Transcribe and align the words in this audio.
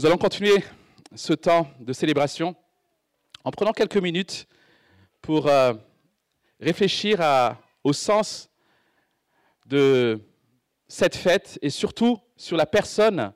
Nous 0.00 0.06
allons 0.06 0.16
continuer 0.16 0.64
ce 1.14 1.34
temps 1.34 1.70
de 1.78 1.92
célébration 1.92 2.56
en 3.44 3.50
prenant 3.50 3.72
quelques 3.72 3.98
minutes 3.98 4.46
pour 5.20 5.46
euh, 5.46 5.74
réfléchir 6.58 7.20
au 7.84 7.92
sens 7.92 8.48
de 9.66 10.18
cette 10.88 11.14
fête 11.14 11.58
et 11.60 11.68
surtout 11.68 12.18
sur 12.34 12.56
la 12.56 12.64
personne 12.64 13.34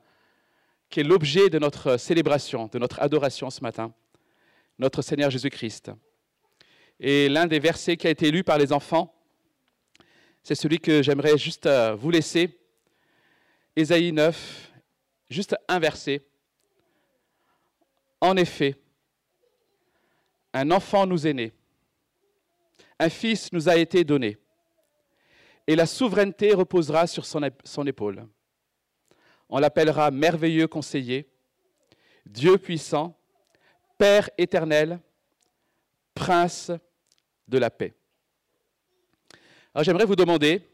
qui 0.89 1.01
est 1.01 1.03
l'objet 1.03 1.51
de 1.51 1.59
notre 1.59 1.97
célébration, 1.97 2.65
de 2.73 2.79
notre 2.79 2.99
adoration 2.99 3.51
ce 3.51 3.61
matin, 3.61 3.93
notre 4.79 5.03
Seigneur 5.03 5.29
Jésus-Christ. 5.29 5.91
Et 6.99 7.29
l'un 7.29 7.45
des 7.45 7.59
versets 7.59 7.95
qui 7.95 8.07
a 8.07 8.09
été 8.09 8.31
lu 8.31 8.43
par 8.43 8.57
les 8.57 8.73
enfants, 8.73 9.13
c'est 10.41 10.55
celui 10.55 10.79
que 10.79 11.03
j'aimerais 11.03 11.37
juste 11.37 11.67
euh, 11.67 11.93
vous 11.93 12.09
laisser. 12.09 12.59
Ésaïe 13.75 14.11
9, 14.11 14.71
juste 15.29 15.55
un 15.67 15.77
verset. 15.77 16.25
En 18.25 18.37
effet, 18.37 18.75
un 20.51 20.71
enfant 20.71 21.05
nous 21.05 21.27
est 21.27 21.33
né, 21.33 21.53
un 22.97 23.07
fils 23.07 23.53
nous 23.53 23.69
a 23.69 23.75
été 23.75 24.03
donné, 24.03 24.39
et 25.67 25.75
la 25.75 25.85
souveraineté 25.85 26.51
reposera 26.55 27.05
sur 27.05 27.23
son 27.23 27.85
épaule. 27.85 28.27
On 29.47 29.59
l'appellera 29.59 30.09
merveilleux 30.09 30.67
conseiller, 30.67 31.29
Dieu 32.25 32.57
puissant, 32.57 33.15
Père 33.95 34.27
éternel, 34.39 34.99
Prince 36.15 36.71
de 37.47 37.59
la 37.59 37.69
paix. 37.69 37.93
Alors 39.71 39.83
j'aimerais 39.83 40.05
vous 40.05 40.15
demander, 40.15 40.67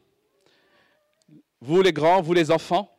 vous 1.60 1.82
les 1.82 1.92
grands, 1.92 2.22
vous 2.22 2.34
les 2.34 2.50
enfants, 2.50 2.98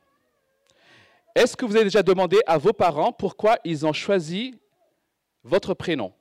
est-ce 1.35 1.57
que 1.57 1.65
vous 1.65 1.77
avez 1.77 1.85
déjà 1.85 2.03
demandé 2.03 2.41
à 2.47 2.59
vos 2.59 2.73
parents 2.73 3.13
pourquoi 3.13 3.59
ils 3.65 3.87
ont 3.87 3.93
choisi 3.93 4.59
votre 5.45 5.75
prénom? 5.75 6.13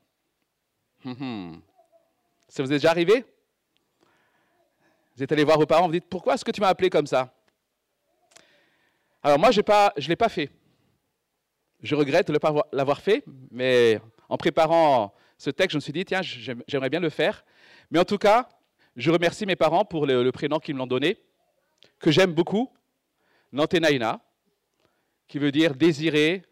Hum, 1.06 1.16
hum. 1.20 1.62
Ça 2.48 2.64
vous 2.64 2.72
est 2.72 2.76
déjà 2.76 2.92
arrivé? 2.92 3.26
Vous 5.16 5.24
êtes 5.24 5.32
allé 5.32 5.44
voir 5.44 5.58
vos 5.58 5.66
parents, 5.66 5.86
vous 5.86 5.94
dites 5.94 6.10
pourquoi 6.10 6.36
est-ce 6.36 6.46
que 6.46 6.52
tu 6.52 6.62
m'as 6.62 6.70
appelé 6.70 6.90
comme 6.90 7.08
ça? 7.08 7.34
Alors 9.24 9.38
moi, 9.38 9.52
je 9.52 9.60
ne 9.60 10.08
l'ai 10.08 10.16
pas 10.16 10.30
fait. 10.30 10.50
Je 11.82 11.96
regrette 11.96 12.28
de 12.28 12.34
ne 12.34 12.38
pas 12.38 12.54
l'avoir 12.72 13.02
fait, 13.02 13.24
mais 13.52 14.00
en 14.30 14.38
préparant 14.38 15.14
ce 15.38 15.50
texte, 15.50 15.74
je 15.74 15.78
me 15.78 15.82
suis 15.82 15.94
dit, 15.94 16.06
tiens, 16.06 16.22
j'aimerais 16.22 16.90
bien 16.90 17.00
le 17.00 17.10
faire. 17.10 17.44
Mais 17.90 18.00
en 18.00 18.06
tout 18.06 18.18
cas, 18.18 18.48
je 18.96 19.10
remercie 19.12 19.46
mes 19.46 19.56
parents 19.56 19.86
pour 19.86 20.06
le, 20.06 20.32
prénom 20.32 20.60
qu'ils 20.60 20.76
me 20.76 20.80
l'ont 20.80 20.88
donné, 20.88 21.18
que 22.00 22.12
j'aime 22.12 22.34
beaucoup, 22.34 22.72
Nantenaina 23.52 24.22
qui 25.32 25.40
veut 25.40 25.54
dire 25.54 25.76
désirer, 25.76 26.44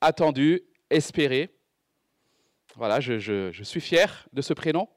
attendu, 0.00 0.60
espérer. 0.90 1.48
Voilà, 2.74 2.98
je, 2.98 3.52
suis 3.62 3.80
fier 3.80 4.26
de 4.32 4.42
ce 4.42 4.52
prénom. 4.52 4.88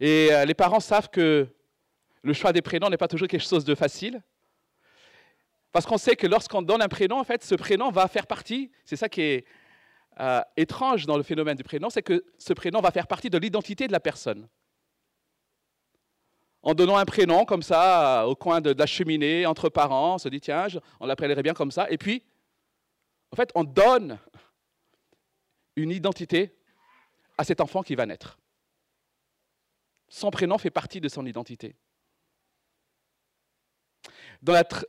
Et 0.00 0.28
euh, 0.30 0.44
les 0.44 0.52
parents 0.52 0.80
savent 0.80 1.08
que 1.08 1.48
le 2.20 2.32
choix 2.34 2.52
des 2.52 2.60
prénoms 2.60 2.90
n'est 2.90 2.98
pas 2.98 3.08
toujours 3.08 3.26
quelque 3.26 3.48
chose 3.48 3.64
de 3.64 3.74
facile. 3.74 4.22
Parce 5.72 5.86
qu'on 5.86 5.96
sait 5.96 6.14
que 6.14 6.26
lorsqu'on 6.26 6.60
donne 6.60 6.82
un 6.82 6.88
prénom, 6.88 7.18
en 7.18 7.24
fait, 7.24 7.42
ce 7.42 7.54
prénom 7.54 7.90
va 7.90 8.06
faire 8.06 8.26
partie, 8.26 8.70
c'est 8.84 8.96
ça 8.96 9.08
qui 9.08 9.22
est 9.22 9.46
euh, 10.20 10.42
étrange 10.58 11.06
dans 11.06 11.16
le 11.16 11.22
phénomène 11.22 11.56
du 11.56 11.64
prénom, 11.64 11.88
c'est 11.88 12.02
que 12.02 12.22
ce 12.36 12.52
prénom 12.52 12.82
va 12.82 12.90
faire 12.90 13.06
partie 13.06 13.30
de 13.30 13.38
l'identité 13.38 13.86
de 13.86 13.92
la 13.92 14.00
personne 14.00 14.46
en 16.64 16.72
donnant 16.74 16.96
un 16.96 17.04
prénom 17.04 17.44
comme 17.44 17.62
ça 17.62 18.22
euh, 18.22 18.24
au 18.24 18.34
coin 18.34 18.60
de, 18.60 18.72
la 18.72 18.86
cheminée 18.86 19.46
entre 19.46 19.68
parents, 19.68 20.14
on 20.14 20.18
se 20.18 20.28
dit 20.28 20.40
tiens, 20.40 20.66
on 20.98 21.06
l'appellerait 21.06 21.42
bien 21.42 21.52
comme 21.52 21.70
ça. 21.70 21.86
Et 21.90 21.98
puis, 21.98 22.24
en 23.30 23.36
fait, 23.36 23.50
on 23.54 23.64
donne 23.64 24.18
une 25.76 25.90
identité 25.90 26.56
à 27.36 27.44
cet 27.44 27.60
enfant 27.60 27.82
qui 27.82 27.94
va 27.94 28.06
naître. 28.06 28.38
Son 30.08 30.30
prénom 30.30 30.56
fait 30.56 30.70
partie 30.70 31.00
de 31.00 31.08
son 31.08 31.26
identité. 31.26 31.76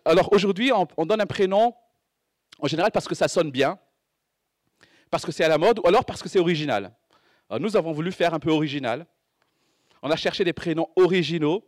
alors 0.05 0.31
aujourd'hui, 0.31 0.71
on, 0.71 1.05
donne 1.05 1.21
un 1.21 1.25
prénom 1.25 1.75
en 2.59 2.67
général 2.67 2.91
parce 2.91 3.07
que 3.07 3.15
ça 3.15 3.27
sonne 3.27 3.51
bien, 3.51 3.79
parce 5.09 5.25
que 5.25 5.31
c'est 5.31 5.43
à 5.43 5.49
la 5.49 5.57
mode, 5.57 5.79
ou 5.79 5.87
alors 5.87 6.05
parce 6.05 6.21
que 6.21 6.29
c'est 6.29 6.39
original. 6.39 6.95
nous 7.59 7.75
avons 7.75 7.91
voulu 7.91 8.11
faire 8.13 8.33
un 8.33 8.39
peu 8.39 8.51
original. 8.51 9.05
On 10.01 10.11
a 10.11 10.15
cherché 10.15 10.43
des 10.43 10.53
prénoms 10.53 10.87
originaux 10.95 11.67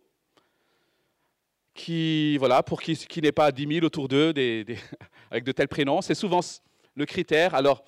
voilà, 2.37 2.63
pour 2.63 2.81
qui, 2.81 2.95
qui 2.95 3.21
n'est 3.21 3.31
pas 3.31 3.51
10 3.51 3.67
000 3.75 3.85
autour 3.85 4.07
d'eux 4.07 4.33
avec 5.31 5.43
de 5.43 5.51
tels 5.51 5.67
prénoms. 5.67 6.01
C'est 6.01 6.15
souvent 6.15 6.41
le 6.95 7.05
critère. 7.05 7.55
Alors, 7.55 7.83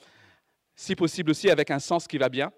si 0.75 0.95
possible 0.95 1.31
aussi 1.31 1.49
avec 1.49 1.71
un 1.71 1.79
sens 1.79 2.07
qui 2.07 2.17
va 2.17 2.29
bien. 2.29 2.51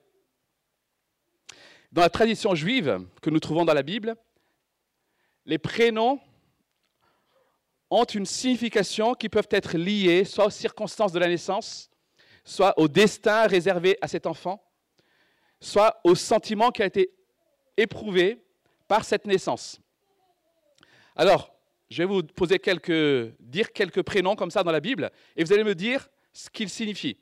Dans 1.91 2.01
la 2.01 2.09
tradition 2.09 2.53
juive 2.55 3.05
que 3.21 3.29
nous 3.29 3.39
trouvons 3.39 3.65
dans 3.65 3.73
la 3.73 3.83
Bible, 3.83 4.15
les 5.45 5.57
prénoms 5.57 6.19
ont 7.89 8.05
une 8.05 8.25
signification 8.25 9.15
qui 9.15 9.27
peuvent 9.27 9.49
être 9.49 9.75
liées 9.75 10.23
soit 10.23 10.45
aux 10.45 10.51
circonstances 10.51 11.11
de 11.11 11.19
la 11.19 11.27
naissance, 11.27 11.89
soit 12.45 12.77
au 12.79 12.87
destin 12.87 13.47
réservé 13.47 13.97
à 14.01 14.07
cet 14.07 14.27
enfant, 14.27 14.63
soit 15.59 15.99
au 16.03 16.15
sentiment 16.15 16.71
qui 16.71 16.83
a 16.83 16.85
été 16.85 17.11
éprouvé 17.75 18.45
par 18.87 19.03
cette 19.03 19.25
naissance. 19.25 19.80
Alors, 21.15 21.53
je 21.89 22.01
vais 22.01 22.05
vous 22.05 22.23
poser 22.23 22.59
quelques, 22.59 23.35
dire 23.39 23.71
quelques 23.73 24.01
prénoms 24.01 24.35
comme 24.35 24.51
ça 24.51 24.63
dans 24.63 24.71
la 24.71 24.79
Bible, 24.79 25.11
et 25.35 25.43
vous 25.43 25.51
allez 25.51 25.63
me 25.63 25.75
dire 25.75 26.07
ce 26.31 26.49
qu'ils 26.49 26.69
signifient. 26.69 27.17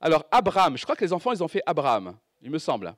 Alors, 0.00 0.26
Abraham, 0.30 0.76
je 0.76 0.82
crois 0.82 0.96
que 0.96 1.04
les 1.04 1.12
enfants, 1.12 1.32
ils 1.32 1.42
ont 1.42 1.48
fait 1.48 1.62
Abraham, 1.64 2.18
il 2.40 2.50
me 2.50 2.58
semble. 2.58 2.94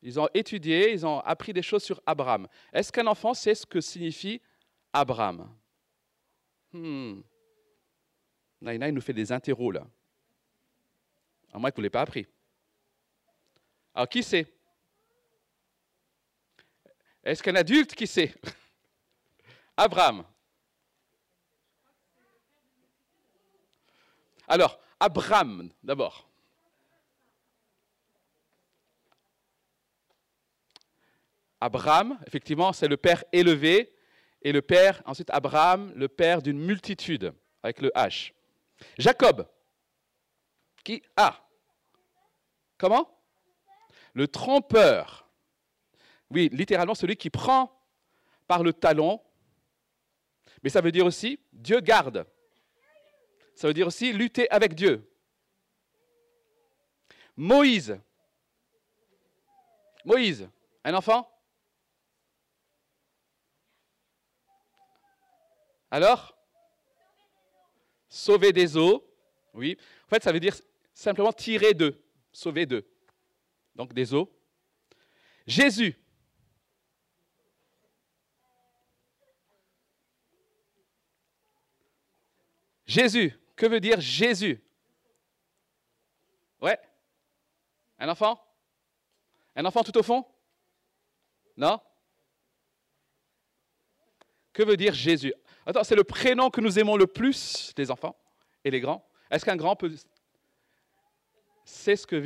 Ils 0.00 0.20
ont 0.20 0.28
étudié, 0.32 0.92
ils 0.92 1.04
ont 1.04 1.18
appris 1.20 1.52
des 1.52 1.62
choses 1.62 1.82
sur 1.82 2.00
Abraham. 2.06 2.46
Est-ce 2.72 2.92
qu'un 2.92 3.08
enfant 3.08 3.34
sait 3.34 3.56
ce 3.56 3.66
que 3.66 3.80
signifie 3.80 4.40
Abraham? 4.92 5.52
Hmm. 6.72 7.20
Naïna, 8.60 8.88
il 8.88 8.94
nous 8.94 9.00
fait 9.00 9.12
des 9.12 9.32
interros 9.32 9.72
là. 9.72 9.86
À 11.52 11.58
moins 11.58 11.70
que 11.70 11.76
vous 11.76 11.82
ne 11.82 11.88
pas 11.88 12.02
appris. 12.02 12.26
Alors, 13.94 14.08
qui 14.08 14.22
sait? 14.22 14.46
Est-ce 17.28 17.42
qu'un 17.42 17.56
adulte 17.56 17.94
qui 17.94 18.06
sait? 18.06 18.34
Abraham. 19.76 20.24
Alors, 24.46 24.80
Abraham, 24.98 25.68
d'abord. 25.82 26.26
Abraham, 31.60 32.18
effectivement, 32.26 32.72
c'est 32.72 32.88
le 32.88 32.96
père 32.96 33.22
élevé, 33.30 33.94
et 34.40 34.50
le 34.50 34.62
père, 34.62 35.02
ensuite 35.04 35.28
Abraham, 35.28 35.92
le 35.94 36.08
père 36.08 36.40
d'une 36.40 36.58
multitude, 36.58 37.34
avec 37.62 37.82
le 37.82 37.90
H. 37.94 38.32
Jacob, 38.96 39.46
qui 40.82 41.02
a 41.14 41.46
Comment? 42.78 43.20
Le 44.14 44.26
trompeur. 44.28 45.27
Oui, 46.30 46.48
littéralement 46.52 46.94
celui 46.94 47.16
qui 47.16 47.30
prend 47.30 47.72
par 48.46 48.62
le 48.62 48.72
talon. 48.72 49.20
Mais 50.62 50.70
ça 50.70 50.80
veut 50.80 50.92
dire 50.92 51.06
aussi 51.06 51.40
Dieu 51.52 51.80
garde. 51.80 52.26
Ça 53.54 53.66
veut 53.68 53.74
dire 53.74 53.86
aussi 53.86 54.12
lutter 54.12 54.50
avec 54.50 54.74
Dieu. 54.74 55.10
Moïse. 57.36 57.98
Moïse, 60.04 60.48
un 60.84 60.94
enfant? 60.94 61.30
Alors? 65.90 66.36
Sauver 68.08 68.52
des 68.52 68.76
eaux. 68.76 69.04
Oui. 69.54 69.76
En 70.06 70.08
fait, 70.08 70.22
ça 70.22 70.32
veut 70.32 70.40
dire 70.40 70.56
simplement 70.92 71.32
tirer 71.32 71.74
d'eux, 71.74 72.02
sauver 72.32 72.66
d'eux. 72.66 72.86
Donc 73.74 73.92
des 73.92 74.14
eaux. 74.14 74.32
Jésus. 75.46 75.96
Jésus. 82.88 83.38
Que 83.54 83.66
veut 83.66 83.80
dire 83.80 84.00
Jésus? 84.00 84.60
Ouais 86.60 86.78
Un 87.98 88.08
enfant? 88.08 88.42
Un 89.54 89.64
enfant 89.64 89.84
tout 89.84 89.96
au 89.96 90.02
fond? 90.02 90.24
Non 91.56 91.80
Que 94.52 94.62
veut 94.62 94.76
dire 94.76 94.94
Jésus? 94.94 95.34
Attends, 95.66 95.84
c'est 95.84 95.96
le 95.96 96.04
prénom 96.04 96.50
que 96.50 96.62
nous 96.62 96.78
aimons 96.78 96.96
le 96.96 97.06
plus, 97.06 97.74
les 97.76 97.90
enfants 97.90 98.16
et 98.64 98.70
les 98.70 98.80
grands. 98.80 99.06
Est-ce 99.30 99.44
qu'un 99.44 99.56
grand 99.56 99.76
peut... 99.76 99.92
C'est 101.64 101.96
ce 101.96 102.06
que 102.06 102.16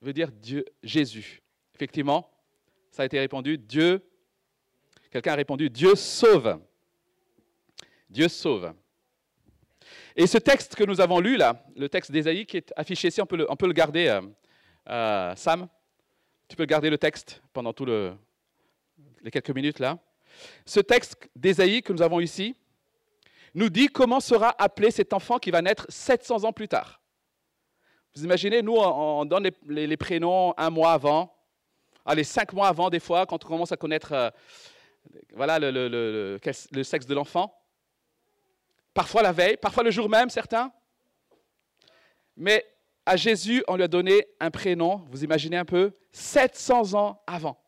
veut 0.00 0.12
dire 0.12 0.32
Dieu, 0.32 0.64
Jésus. 0.82 1.40
Effectivement, 1.74 2.28
ça 2.90 3.04
a 3.04 3.06
été 3.06 3.20
répondu, 3.20 3.56
Dieu, 3.56 4.04
quelqu'un 5.12 5.34
a 5.34 5.36
répondu, 5.36 5.70
Dieu 5.70 5.94
sauve. 5.94 6.60
Dieu 8.10 8.26
sauve. 8.28 8.74
Et 10.20 10.26
ce 10.26 10.36
texte 10.36 10.74
que 10.74 10.82
nous 10.82 11.00
avons 11.00 11.20
lu 11.20 11.36
là, 11.36 11.64
le 11.76 11.88
texte 11.88 12.10
d'Ésaïe 12.10 12.44
qui 12.44 12.56
est 12.56 12.72
affiché 12.74 13.06
ici, 13.06 13.20
on 13.22 13.26
peut 13.26 13.36
le, 13.36 13.72
garder, 13.72 14.08
euh, 14.08 14.20
euh, 14.90 15.32
Sam. 15.36 15.68
Tu 16.48 16.56
peux 16.56 16.64
garder 16.64 16.90
le 16.90 16.98
texte 16.98 17.40
pendant 17.52 17.72
tout 17.72 17.84
le, 17.84 18.14
les 19.22 19.30
quelques 19.30 19.52
minutes 19.52 19.78
là. 19.78 19.96
Ce 20.66 20.80
texte 20.80 21.30
d'Ésaïe 21.36 21.82
que 21.82 21.92
nous 21.92 22.02
avons 22.02 22.18
ici 22.18 22.56
nous 23.54 23.68
dit 23.68 23.86
comment 23.86 24.18
sera 24.18 24.56
appelé 24.60 24.90
cet 24.90 25.12
enfant 25.12 25.38
qui 25.38 25.52
va 25.52 25.62
naître 25.62 25.86
700 25.88 26.42
ans 26.42 26.52
plus 26.52 26.66
tard. 26.66 27.00
Vous 28.16 28.24
imaginez, 28.24 28.60
nous, 28.60 28.74
on 28.74 29.24
donne 29.24 29.48
les, 29.68 29.96
prénoms 29.96 30.52
un 30.56 30.70
mois 30.70 30.94
avant, 30.94 31.32
allez, 32.04 32.24
cinq 32.24 32.52
mois 32.54 32.66
avant 32.66 32.90
des 32.90 32.98
fois, 32.98 33.24
quand 33.24 33.44
on 33.44 33.48
commence 33.48 33.70
à 33.70 33.76
connaître 33.76 34.12
euh, 34.12 34.30
voilà, 35.34 35.60
le 35.60 36.82
sexe 36.82 37.06
de 37.06 37.14
l'enfant. 37.14 37.54
Parfois 38.98 39.22
la 39.22 39.30
veille, 39.30 39.56
parfois 39.56 39.84
le 39.84 39.92
jour 39.92 40.08
même, 40.08 40.28
certains. 40.28 40.72
Mais 42.36 42.66
à 43.06 43.16
Jésus, 43.16 43.62
on 43.68 43.76
lui 43.76 43.84
a 43.84 43.86
donné 43.86 44.26
un 44.40 44.50
prénom, 44.50 45.06
vous 45.08 45.22
imaginez 45.22 45.56
un 45.56 45.64
peu, 45.64 45.96
700 46.10 46.94
ans 46.94 47.22
avant. 47.24 47.62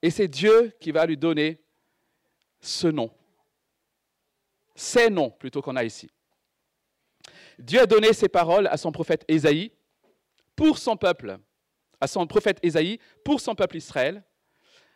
Et 0.00 0.08
c'est 0.08 0.28
Dieu 0.28 0.74
qui 0.80 0.92
va 0.92 1.04
lui 1.04 1.18
donner 1.18 1.62
ce 2.62 2.86
nom. 2.86 3.10
Ces 4.74 5.10
noms 5.10 5.28
plutôt 5.28 5.60
qu'on 5.60 5.76
a 5.76 5.84
ici. 5.84 6.08
Dieu 7.58 7.82
a 7.82 7.86
donné 7.86 8.14
ces 8.14 8.30
paroles 8.30 8.66
à 8.68 8.78
son 8.78 8.92
prophète 8.92 9.26
Ésaïe 9.28 9.72
pour 10.56 10.78
son 10.78 10.96
peuple, 10.96 11.38
à 12.00 12.06
son 12.06 12.26
prophète 12.26 12.60
Ésaïe 12.62 12.98
pour 13.26 13.42
son 13.42 13.54
peuple 13.54 13.76
Israël, 13.76 14.24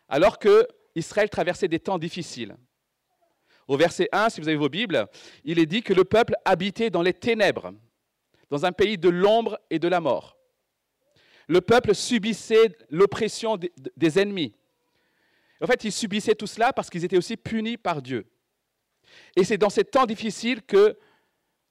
alors 0.09 0.39
que 0.39 0.67
Israël 0.95 1.29
traversait 1.29 1.67
des 1.67 1.79
temps 1.79 1.99
difficiles. 1.99 2.57
Au 3.67 3.77
verset 3.77 4.09
1, 4.11 4.29
si 4.29 4.41
vous 4.41 4.47
avez 4.47 4.57
vos 4.57 4.69
Bibles, 4.69 5.07
il 5.43 5.59
est 5.59 5.65
dit 5.65 5.81
que 5.81 5.93
le 5.93 6.03
peuple 6.03 6.35
habitait 6.45 6.89
dans 6.89 7.01
les 7.01 7.13
ténèbres, 7.13 7.73
dans 8.49 8.65
un 8.65 8.71
pays 8.71 8.97
de 8.97 9.09
l'ombre 9.09 9.59
et 9.69 9.79
de 9.79 9.87
la 9.87 9.99
mort. 9.99 10.37
Le 11.47 11.61
peuple 11.61 11.93
subissait 11.95 12.75
l'oppression 12.89 13.57
des 13.97 14.19
ennemis. 14.19 14.53
En 15.61 15.67
fait, 15.67 15.83
ils 15.83 15.91
subissaient 15.91 16.35
tout 16.35 16.47
cela 16.47 16.73
parce 16.73 16.89
qu'ils 16.89 17.05
étaient 17.05 17.17
aussi 17.17 17.37
punis 17.37 17.77
par 17.77 18.01
Dieu. 18.01 18.25
Et 19.35 19.43
c'est 19.43 19.57
dans 19.57 19.69
ces 19.69 19.83
temps 19.83 20.05
difficiles 20.05 20.61
que 20.61 20.97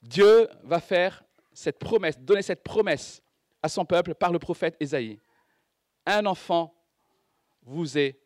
Dieu 0.02 0.48
va 0.62 0.80
faire 0.80 1.24
cette 1.52 1.78
promesse, 1.78 2.18
donner 2.18 2.42
cette 2.42 2.62
promesse 2.62 3.22
à 3.62 3.68
son 3.68 3.84
peuple 3.84 4.14
par 4.14 4.32
le 4.32 4.38
prophète 4.38 4.76
Ésaïe. 4.80 5.20
Un 6.06 6.26
enfant 6.26 6.74
vous 7.62 7.98
est 7.98 8.18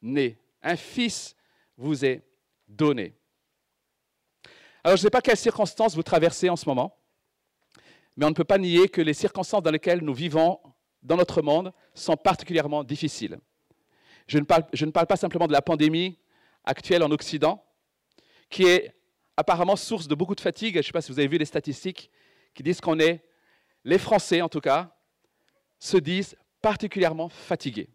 né, 0.00 0.38
un 0.62 0.76
fils 0.76 1.34
vous 1.76 2.04
est 2.04 2.22
donné. 2.68 3.14
Alors 4.84 4.96
je 4.96 5.02
ne 5.02 5.06
sais 5.06 5.10
pas 5.10 5.20
quelles 5.20 5.36
circonstances 5.36 5.94
vous 5.94 6.02
traversez 6.02 6.48
en 6.48 6.56
ce 6.56 6.68
moment, 6.68 6.96
mais 8.16 8.24
on 8.24 8.30
ne 8.30 8.34
peut 8.34 8.44
pas 8.44 8.58
nier 8.58 8.88
que 8.88 9.00
les 9.00 9.14
circonstances 9.14 9.62
dans 9.62 9.70
lesquelles 9.70 10.02
nous 10.02 10.14
vivons 10.14 10.60
dans 11.02 11.16
notre 11.16 11.42
monde 11.42 11.72
sont 11.94 12.16
particulièrement 12.16 12.84
difficiles. 12.84 13.38
Je 14.26 14.38
ne 14.38 14.44
parle, 14.44 14.64
je 14.72 14.84
ne 14.84 14.90
parle 14.90 15.06
pas 15.06 15.16
simplement 15.16 15.46
de 15.46 15.52
la 15.52 15.62
pandémie 15.62 16.18
actuelle 16.64 17.02
en 17.02 17.10
Occident, 17.10 17.64
qui 18.50 18.64
est 18.64 18.94
apparemment 19.36 19.76
source 19.76 20.08
de 20.08 20.14
beaucoup 20.14 20.34
de 20.34 20.40
fatigue. 20.40 20.74
Je 20.74 20.78
ne 20.78 20.82
sais 20.82 20.92
pas 20.92 21.00
si 21.00 21.12
vous 21.12 21.18
avez 21.18 21.28
vu 21.28 21.38
les 21.38 21.44
statistiques 21.44 22.10
qui 22.54 22.62
disent 22.62 22.80
qu'on 22.80 22.98
est, 22.98 23.24
les 23.84 23.98
Français 23.98 24.42
en 24.42 24.48
tout 24.48 24.60
cas, 24.60 24.94
se 25.78 25.96
disent 25.96 26.36
particulièrement 26.60 27.28
fatigués. 27.28 27.88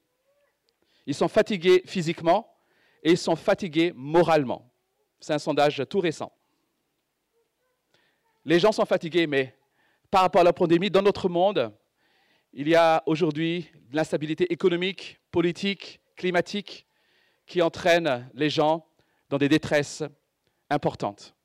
Ils 1.06 1.14
sont 1.14 1.28
fatigués 1.28 1.84
physiquement 1.86 2.53
et 3.04 3.12
ils 3.12 3.18
sont 3.18 3.36
fatigués 3.36 3.92
moralement. 3.96 4.72
C'est 5.20 5.34
un 5.34 5.40
sondage 5.40 5.84
tout 5.90 6.00
récent. 6.00 6.32
Les 8.46 8.60
gens 8.60 8.72
sont 8.72 8.86
fatigués, 8.86 9.28
mais 9.28 9.56
par 10.10 10.22
rapport 10.22 10.42
à 10.42 10.46
la 10.46 10.54
pandémie, 10.54 10.90
dans 10.90 11.02
notre 11.02 11.30
monde, 11.30 11.72
il 12.54 12.68
y 12.68 12.76
a 12.76 13.04
aujourd'hui 13.06 13.70
de 13.90 13.96
l'instabilité 13.96 14.52
économique, 14.52 15.20
politique, 15.32 16.02
climatique 16.16 16.86
qui 17.46 17.62
entraîne 17.62 18.30
les 18.34 18.50
gens 18.50 18.86
dans 19.30 19.38
des 19.38 19.50
détresses 19.50 20.04
importante. 20.70 21.36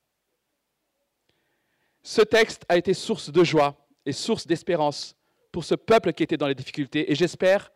Ce 2.02 2.22
texte 2.22 2.64
a 2.68 2.76
été 2.76 2.94
source 2.94 3.30
de 3.30 3.44
joie 3.44 3.86
et 4.06 4.12
source 4.12 4.46
d'espérance 4.46 5.16
pour 5.52 5.64
ce 5.64 5.74
peuple 5.74 6.12
qui 6.12 6.22
était 6.22 6.36
dans 6.36 6.46
les 6.46 6.54
difficultés. 6.54 7.10
Et 7.10 7.14
j'espère 7.14 7.72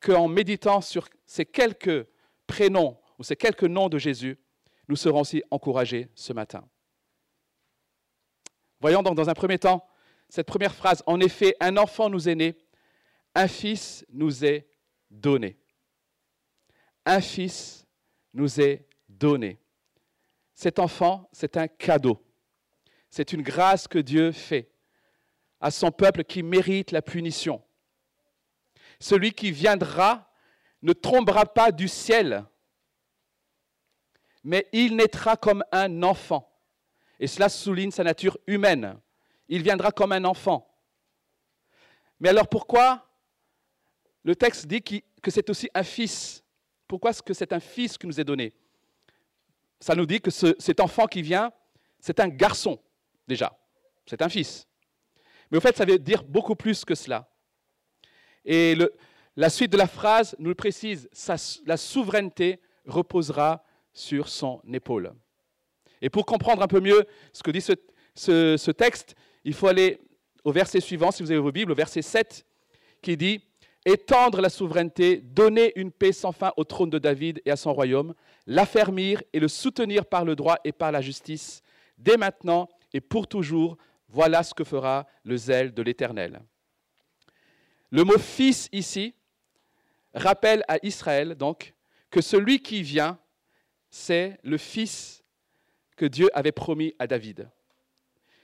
qu'en 0.00 0.28
méditant 0.28 0.80
sur 0.80 1.08
ces 1.26 1.44
quelques 1.44 2.06
prénoms 2.48 2.98
ou 3.18 3.22
ces 3.22 3.36
quelques 3.36 3.62
noms 3.62 3.88
de 3.88 3.98
Jésus, 3.98 4.36
nous 4.88 4.96
serons 4.96 5.20
aussi 5.20 5.42
encouragés 5.52 6.10
ce 6.16 6.32
matin. 6.32 6.68
Voyons 8.80 9.02
donc 9.02 9.14
dans 9.14 9.28
un 9.28 9.34
premier 9.34 9.58
temps 9.58 9.86
cette 10.28 10.46
première 10.46 10.74
phrase. 10.74 11.02
En 11.06 11.20
effet, 11.20 11.56
un 11.60 11.76
enfant 11.76 12.10
nous 12.10 12.28
est 12.28 12.34
né, 12.34 12.56
un 13.34 13.48
fils 13.48 14.04
nous 14.10 14.44
est 14.44 14.68
donné. 15.10 15.58
Un 17.04 17.20
fils 17.20 17.86
nous 18.34 18.60
est 18.60 18.86
donné. 19.08 19.58
Cet 20.54 20.78
enfant, 20.78 21.28
c'est 21.32 21.56
un 21.56 21.68
cadeau. 21.68 22.22
C'est 23.10 23.32
une 23.32 23.42
grâce 23.42 23.88
que 23.88 23.98
Dieu 23.98 24.32
fait 24.32 24.70
à 25.60 25.70
son 25.70 25.90
peuple 25.90 26.24
qui 26.24 26.42
mérite 26.42 26.90
la 26.90 27.00
punition. 27.00 27.62
Celui 29.00 29.32
qui 29.32 29.50
viendra 29.50 30.27
ne 30.82 30.92
tombera 30.92 31.44
pas 31.46 31.72
du 31.72 31.88
ciel, 31.88 32.44
mais 34.44 34.68
il 34.72 34.96
naîtra 34.96 35.36
comme 35.36 35.64
un 35.72 36.02
enfant. 36.02 36.48
Et 37.20 37.26
cela 37.26 37.48
souligne 37.48 37.90
sa 37.90 38.04
nature 38.04 38.38
humaine. 38.46 38.98
Il 39.48 39.62
viendra 39.62 39.90
comme 39.90 40.12
un 40.12 40.24
enfant. 40.24 40.72
Mais 42.20 42.28
alors 42.28 42.48
pourquoi 42.48 43.08
le 44.22 44.36
texte 44.36 44.66
dit 44.66 44.82
que 44.82 45.30
c'est 45.30 45.50
aussi 45.50 45.68
un 45.74 45.82
fils? 45.82 46.44
Pourquoi 46.86 47.10
est-ce 47.10 47.22
que 47.22 47.34
c'est 47.34 47.52
un 47.52 47.60
fils 47.60 47.98
qui 47.98 48.06
nous 48.06 48.20
est 48.20 48.24
donné? 48.24 48.54
Ça 49.80 49.94
nous 49.94 50.06
dit 50.06 50.20
que 50.20 50.30
cet 50.30 50.80
enfant 50.80 51.06
qui 51.06 51.22
vient, 51.22 51.52
c'est 51.98 52.20
un 52.20 52.28
garçon, 52.28 52.80
déjà. 53.26 53.56
C'est 54.06 54.22
un 54.22 54.28
fils. 54.28 54.66
Mais 55.50 55.58
au 55.58 55.60
fait, 55.60 55.76
ça 55.76 55.84
veut 55.84 55.98
dire 55.98 56.22
beaucoup 56.24 56.54
plus 56.54 56.84
que 56.84 56.94
cela. 56.94 57.28
Et 58.44 58.76
la 59.38 59.50
suite 59.50 59.70
de 59.70 59.76
la 59.76 59.86
phrase 59.86 60.34
nous 60.40 60.48
le 60.48 60.56
précise, 60.56 61.08
la 61.64 61.76
souveraineté 61.76 62.58
reposera 62.86 63.62
sur 63.92 64.28
son 64.28 64.60
épaule. 64.72 65.12
Et 66.02 66.10
pour 66.10 66.26
comprendre 66.26 66.60
un 66.60 66.66
peu 66.66 66.80
mieux 66.80 67.06
ce 67.32 67.44
que 67.44 67.52
dit 67.52 67.60
ce, 67.60 67.76
ce 68.16 68.70
texte, 68.72 69.14
il 69.44 69.54
faut 69.54 69.68
aller 69.68 70.00
au 70.42 70.50
verset 70.50 70.80
suivant, 70.80 71.12
si 71.12 71.22
vous 71.22 71.30
avez 71.30 71.38
vos 71.38 71.52
Bibles, 71.52 71.70
au 71.70 71.76
verset 71.76 72.02
7, 72.02 72.44
qui 73.00 73.16
dit 73.16 73.40
étendre 73.84 74.40
la 74.40 74.48
souveraineté, 74.48 75.18
donner 75.18 75.72
une 75.76 75.92
paix 75.92 76.10
sans 76.10 76.32
fin 76.32 76.52
au 76.56 76.64
trône 76.64 76.90
de 76.90 76.98
David 76.98 77.40
et 77.44 77.52
à 77.52 77.56
son 77.56 77.72
royaume, 77.72 78.14
l'affermir 78.44 79.22
et 79.32 79.38
le 79.38 79.46
soutenir 79.46 80.04
par 80.04 80.24
le 80.24 80.34
droit 80.34 80.56
et 80.64 80.72
par 80.72 80.90
la 80.90 81.00
justice, 81.00 81.62
dès 81.96 82.16
maintenant 82.16 82.68
et 82.92 83.00
pour 83.00 83.28
toujours, 83.28 83.76
voilà 84.08 84.42
ce 84.42 84.52
que 84.52 84.64
fera 84.64 85.06
le 85.22 85.36
zèle 85.36 85.72
de 85.72 85.82
l'Éternel. 85.82 86.40
Le 87.92 88.02
mot 88.02 88.18
fils 88.18 88.68
ici 88.72 89.14
rappelle 90.14 90.64
à 90.68 90.78
Israël 90.82 91.34
donc 91.34 91.74
que 92.10 92.20
celui 92.20 92.62
qui 92.62 92.82
vient, 92.82 93.18
c'est 93.90 94.38
le 94.42 94.58
fils 94.58 95.22
que 95.96 96.06
Dieu 96.06 96.30
avait 96.32 96.52
promis 96.52 96.94
à 96.98 97.06
David. 97.06 97.50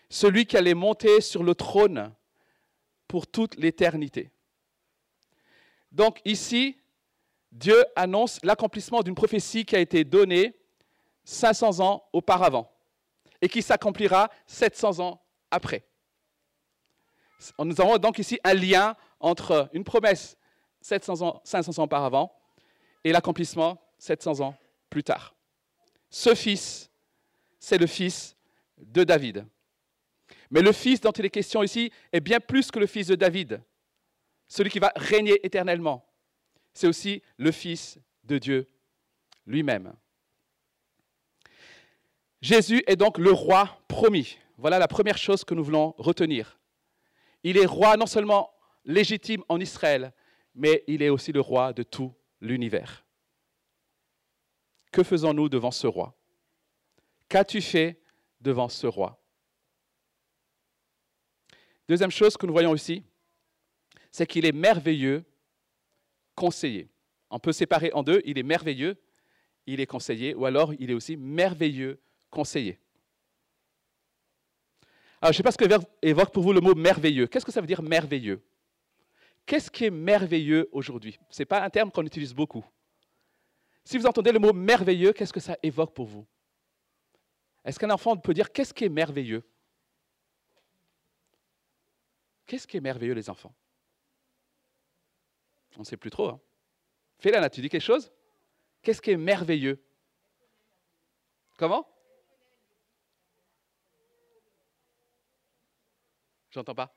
Celui 0.08 0.46
qui 0.46 0.56
allait 0.56 0.74
monter 0.74 1.20
sur 1.20 1.42
le 1.42 1.54
trône 1.54 2.12
pour 3.08 3.26
toute 3.26 3.56
l'éternité. 3.56 4.30
Donc 5.92 6.20
ici, 6.24 6.76
Dieu 7.52 7.84
annonce 7.94 8.40
l'accomplissement 8.42 9.02
d'une 9.02 9.14
prophétie 9.14 9.64
qui 9.64 9.76
a 9.76 9.78
été 9.78 10.04
donnée 10.04 10.56
500 11.24 11.80
ans 11.80 12.04
auparavant 12.12 12.70
et 13.40 13.48
qui 13.48 13.62
s'accomplira 13.62 14.28
700 14.46 14.98
ans 15.00 15.22
après. 15.50 15.86
Nous 17.58 17.80
avons 17.80 17.98
donc 17.98 18.18
ici 18.18 18.38
un 18.42 18.54
lien 18.54 18.96
entre 19.20 19.68
une 19.72 19.84
promesse 19.84 20.36
700 20.84 21.22
ans, 21.22 21.40
500 21.44 21.78
ans 21.78 21.84
auparavant 21.84 22.32
et 23.02 23.12
l'accomplissement 23.12 23.80
700 23.98 24.40
ans 24.40 24.56
plus 24.90 25.02
tard. 25.02 25.34
Ce 26.10 26.34
fils, 26.34 26.90
c'est 27.58 27.78
le 27.78 27.86
fils 27.86 28.36
de 28.78 29.02
David. 29.02 29.46
Mais 30.50 30.60
le 30.60 30.72
fils 30.72 31.00
dont 31.00 31.10
il 31.10 31.24
est 31.24 31.30
question 31.30 31.62
ici 31.62 31.90
est 32.12 32.20
bien 32.20 32.38
plus 32.38 32.70
que 32.70 32.78
le 32.78 32.86
fils 32.86 33.08
de 33.08 33.14
David 33.14 33.60
celui 34.48 34.70
qui 34.70 34.78
va 34.78 34.92
régner 34.96 35.44
éternellement. 35.44 36.04
C'est 36.72 36.86
aussi 36.86 37.22
le 37.38 37.50
Fils 37.50 37.98
de 38.24 38.38
Dieu 38.38 38.68
lui-même. 39.46 39.94
Jésus 42.40 42.82
est 42.86 42.96
donc 42.96 43.18
le 43.18 43.32
roi 43.32 43.78
promis. 43.88 44.38
Voilà 44.58 44.78
la 44.78 44.88
première 44.88 45.18
chose 45.18 45.44
que 45.44 45.54
nous 45.54 45.64
voulons 45.64 45.94
retenir. 45.98 46.58
Il 47.42 47.58
est 47.58 47.66
roi 47.66 47.96
non 47.96 48.06
seulement 48.06 48.50
légitime 48.84 49.42
en 49.48 49.60
Israël, 49.60 50.12
mais 50.54 50.84
il 50.86 51.02
est 51.02 51.08
aussi 51.08 51.32
le 51.32 51.40
roi 51.40 51.72
de 51.72 51.82
tout 51.82 52.14
l'univers. 52.40 53.04
Que 54.92 55.02
faisons-nous 55.02 55.48
devant 55.48 55.70
ce 55.70 55.86
roi? 55.86 56.16
Qu'as-tu 57.28 57.60
fait 57.60 58.00
devant 58.40 58.68
ce 58.68 58.86
roi? 58.86 59.20
Deuxième 61.88 62.10
chose 62.10 62.36
que 62.36 62.46
nous 62.46 62.52
voyons 62.52 62.74
ici, 62.74 63.02
c'est 64.10 64.26
qu'il 64.26 64.46
est 64.46 64.52
merveilleux 64.52 65.24
conseiller. 66.34 66.88
On 67.30 67.38
peut 67.38 67.52
séparer 67.52 67.90
en 67.92 68.02
deux, 68.02 68.22
il 68.24 68.38
est 68.38 68.44
merveilleux, 68.44 68.96
il 69.66 69.80
est 69.80 69.86
conseiller, 69.86 70.34
ou 70.34 70.46
alors 70.46 70.72
il 70.74 70.90
est 70.90 70.94
aussi 70.94 71.16
merveilleux 71.16 72.00
conseiller. 72.30 72.78
Alors, 75.20 75.32
je 75.32 75.38
ne 75.38 75.38
sais 75.38 75.42
pas 75.42 75.52
ce 75.52 75.58
que 75.58 75.64
évoque 76.02 76.32
pour 76.32 76.42
vous 76.42 76.52
le 76.52 76.60
mot 76.60 76.74
merveilleux. 76.74 77.26
Qu'est-ce 77.26 77.46
que 77.46 77.52
ça 77.52 77.60
veut 77.60 77.66
dire 77.66 77.82
merveilleux? 77.82 78.42
Qu'est-ce 79.46 79.70
qui 79.70 79.84
est 79.84 79.90
merveilleux 79.90 80.68
aujourd'hui? 80.72 81.18
Ce 81.30 81.42
n'est 81.42 81.46
pas 81.46 81.62
un 81.62 81.70
terme 81.70 81.90
qu'on 81.90 82.06
utilise 82.06 82.34
beaucoup. 82.34 82.64
Si 83.84 83.98
vous 83.98 84.06
entendez 84.06 84.32
le 84.32 84.38
mot 84.38 84.52
merveilleux, 84.52 85.12
qu'est-ce 85.12 85.32
que 85.32 85.40
ça 85.40 85.58
évoque 85.62 85.92
pour 85.92 86.06
vous? 86.06 86.26
Est-ce 87.64 87.78
qu'un 87.78 87.90
enfant 87.90 88.16
peut 88.16 88.32
dire 88.32 88.52
qu'est-ce 88.52 88.72
qui 88.72 88.84
est 88.84 88.88
merveilleux? 88.90 89.42
Qu'est-ce 92.46 92.66
qui 92.66 92.76
est 92.76 92.80
merveilleux, 92.80 93.14
les 93.14 93.28
enfants? 93.28 93.54
On 95.76 95.80
ne 95.80 95.84
sait 95.84 95.96
plus 95.96 96.10
trop. 96.10 96.28
Hein. 96.28 96.40
Félana, 97.18 97.50
tu 97.50 97.60
dis 97.60 97.68
quelque 97.68 97.82
chose? 97.82 98.12
Qu'est-ce 98.82 99.02
qui 99.02 99.10
est 99.10 99.16
merveilleux? 99.16 99.82
Comment? 101.56 101.88
J'entends 106.50 106.74
pas. 106.74 106.94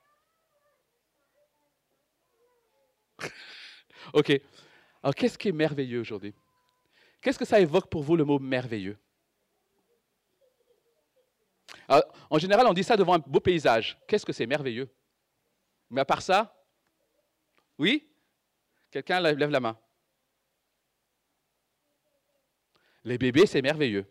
Ok. 4.12 4.40
Alors, 5.02 5.14
qu'est-ce 5.14 5.38
qui 5.38 5.48
est 5.48 5.52
merveilleux 5.52 6.00
aujourd'hui? 6.00 6.34
Qu'est-ce 7.20 7.38
que 7.38 7.44
ça 7.44 7.60
évoque 7.60 7.88
pour 7.88 8.02
vous 8.02 8.16
le 8.16 8.24
mot 8.24 8.38
merveilleux? 8.38 8.98
En 12.30 12.38
général, 12.38 12.66
on 12.66 12.72
dit 12.72 12.84
ça 12.84 12.96
devant 12.96 13.14
un 13.14 13.18
beau 13.18 13.40
paysage. 13.40 13.98
Qu'est-ce 14.06 14.26
que 14.26 14.32
c'est 14.32 14.46
merveilleux? 14.46 14.88
Mais 15.90 16.02
à 16.02 16.04
part 16.04 16.22
ça, 16.22 16.54
oui? 17.78 18.10
Quelqu'un 18.90 19.20
lève 19.20 19.50
la 19.50 19.60
main. 19.60 19.78
Les 23.04 23.16
bébés, 23.16 23.46
c'est 23.46 23.62
merveilleux. 23.62 24.06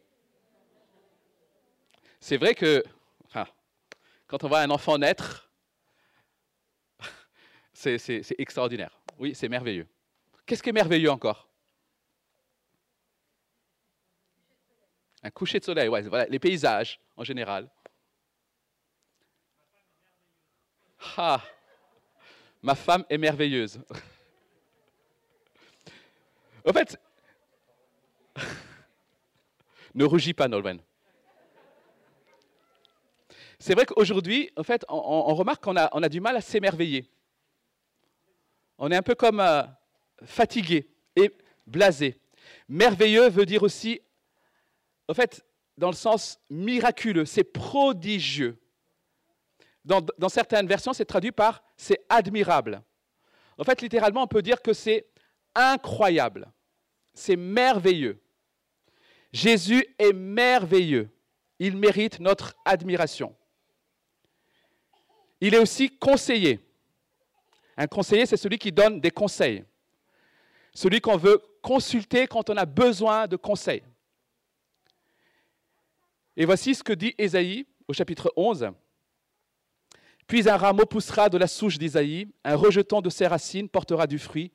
C'est 2.20 2.38
vrai 2.38 2.56
que 2.56 2.84
quand 4.26 4.44
on 4.44 4.48
voit 4.48 4.62
un 4.62 4.70
enfant 4.72 4.98
naître, 4.98 5.47
c'est 7.77 8.36
extraordinaire. 8.39 9.00
Oui, 9.19 9.36
c'est 9.36 9.48
merveilleux. 9.48 9.88
Qu'est-ce 10.46 10.63
qui 10.63 10.69
est 10.69 10.74
merveilleux 10.74 11.12
encore? 11.12 11.48
Un 15.22 15.29
coucher 15.29 15.60
de 15.60 15.65
soleil, 15.65 15.88
voilà, 15.88 16.25
les 16.25 16.39
paysages 16.39 17.00
en 17.15 17.24
général. 17.24 17.69
Ah, 21.17 21.43
ma 22.62 22.75
femme 22.75 23.05
est 23.10 23.17
merveilleuse. 23.17 23.79
en 26.65 26.74
fait, 26.74 27.00
ne 29.93 30.05
rougis 30.05 30.34
pas, 30.34 30.48
Nolwenn. 30.48 30.81
C'est 33.60 33.74
vrai 33.74 33.86
qu'aujourd'hui, 33.86 34.51
en 34.55 34.63
fait, 34.63 34.86
on, 34.88 35.34
remarque 35.36 35.63
qu'on 35.63 35.75
a, 35.77 35.89
on 35.91 36.01
a, 36.03 36.10
du 36.10 36.22
mal 36.22 36.36
à 36.36 36.41
s'émerveiller. 36.41 37.10
On 38.77 38.91
est 38.91 38.96
un 38.96 39.01
peu 39.01 39.15
comme 39.15 39.39
euh, 39.39 39.63
fatigué 40.24 40.89
et 41.15 41.31
blasé. 41.65 42.19
Merveilleux 42.69 43.29
veut 43.29 43.46
dire 43.46 43.63
aussi, 43.63 44.01
en 45.07 45.13
fait, 45.13 45.46
dans 45.77 45.89
le 45.89 45.96
sens 45.96 46.39
miraculeux, 46.50 47.25
c'est 47.25 47.43
prodigieux. 47.43 48.57
Dans, 49.86 50.01
dans 50.17 50.29
certaines 50.29 50.67
versions, 50.67 50.93
c'est 50.93 51.05
traduit 51.05 51.31
par 51.31 51.63
c'est 51.75 52.05
admirable. 52.10 52.84
En 53.57 53.63
fait, 53.63 53.81
littéralement, 53.81 54.24
on 54.24 54.27
peut 54.27 54.41
dire 54.41 54.62
que 54.62 54.74
c'est 54.74 55.07
incroyable, 55.55 56.51
c'est 57.13 57.36
merveilleux. 57.36 58.22
Jésus 59.34 59.86
est 59.98 60.13
merveilleux. 60.13 61.10
Il 61.60 61.75
mérite 61.75 62.19
notre 62.19 62.55
admiration. 62.65 63.36
Il 65.41 65.53
est 65.53 65.60
aussi 65.60 65.89
conseiller. 65.98 66.60
Un 67.77 67.88
conseiller, 67.88 68.25
c'est 68.25 68.38
celui 68.38 68.57
qui 68.57 68.72
donne 68.72 69.00
des 69.00 69.12
conseils. 69.12 69.63
Celui 70.74 71.00
qu'on 71.00 71.17
veut 71.17 71.41
consulter 71.62 72.27
quand 72.27 72.50
on 72.50 72.57
a 72.57 72.65
besoin 72.65 73.27
de 73.27 73.36
conseils. 73.36 73.84
Et 76.36 76.46
voici 76.46 76.75
ce 76.75 76.84
que 76.84 76.93
dit 76.93 77.13
Ésaïe 77.17 77.65
au 77.88 77.93
chapitre 77.93 78.34
11. 78.36 78.69
Puis 80.27 80.50
un 80.50 80.57
rameau 80.57 80.86
poussera 80.86 81.29
de 81.29 81.38
la 81.38 81.48
souche 81.48 81.77
d'Ésaïe, 81.77 82.27
un 82.43 82.55
rejeton 82.55 83.01
de 83.01 83.10
ses 83.10 83.27
racines 83.27 83.69
portera 83.69 84.07
du 84.07 84.19
fruit. 84.19 84.51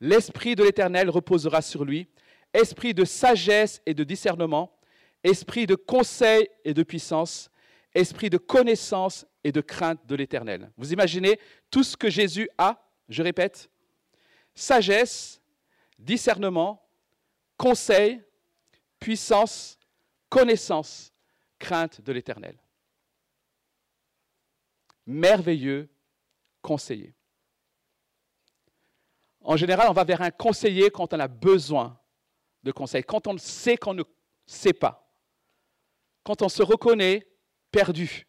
L'Esprit 0.00 0.54
de 0.54 0.62
l'Éternel 0.62 1.10
reposera 1.10 1.62
sur 1.62 1.84
lui, 1.84 2.08
esprit 2.54 2.94
de 2.94 3.04
sagesse 3.04 3.82
et 3.86 3.92
de 3.92 4.04
discernement, 4.04 4.78
esprit 5.24 5.66
de 5.66 5.74
conseil 5.74 6.48
et 6.64 6.74
de 6.74 6.82
puissance, 6.82 7.50
esprit 7.94 8.30
de 8.30 8.38
connaissance 8.38 9.26
et 9.44 9.52
de 9.52 9.60
crainte 9.60 10.04
de 10.06 10.14
l'Éternel. 10.14 10.70
Vous 10.76 10.92
imaginez 10.92 11.40
tout 11.70 11.82
ce 11.82 11.96
que 11.96 12.10
Jésus 12.10 12.48
a, 12.58 12.82
je 13.08 13.22
répète, 13.22 13.70
sagesse, 14.54 15.40
discernement, 15.98 16.86
conseil, 17.56 18.22
puissance, 18.98 19.78
connaissance, 20.28 21.12
crainte 21.58 22.00
de 22.00 22.12
l'Éternel. 22.12 22.56
Merveilleux 25.06 25.88
conseiller. 26.62 27.14
En 29.42 29.56
général, 29.56 29.88
on 29.88 29.94
va 29.94 30.04
vers 30.04 30.20
un 30.20 30.30
conseiller 30.30 30.90
quand 30.90 31.12
on 31.14 31.18
a 31.18 31.28
besoin 31.28 31.98
de 32.62 32.72
conseil, 32.72 33.02
quand 33.02 33.26
on 33.26 33.38
sait 33.38 33.76
qu'on 33.76 33.94
ne 33.94 34.02
sait 34.46 34.74
pas, 34.74 35.10
quand 36.22 36.42
on 36.42 36.48
se 36.48 36.62
reconnaît 36.62 37.26
perdu. 37.70 38.26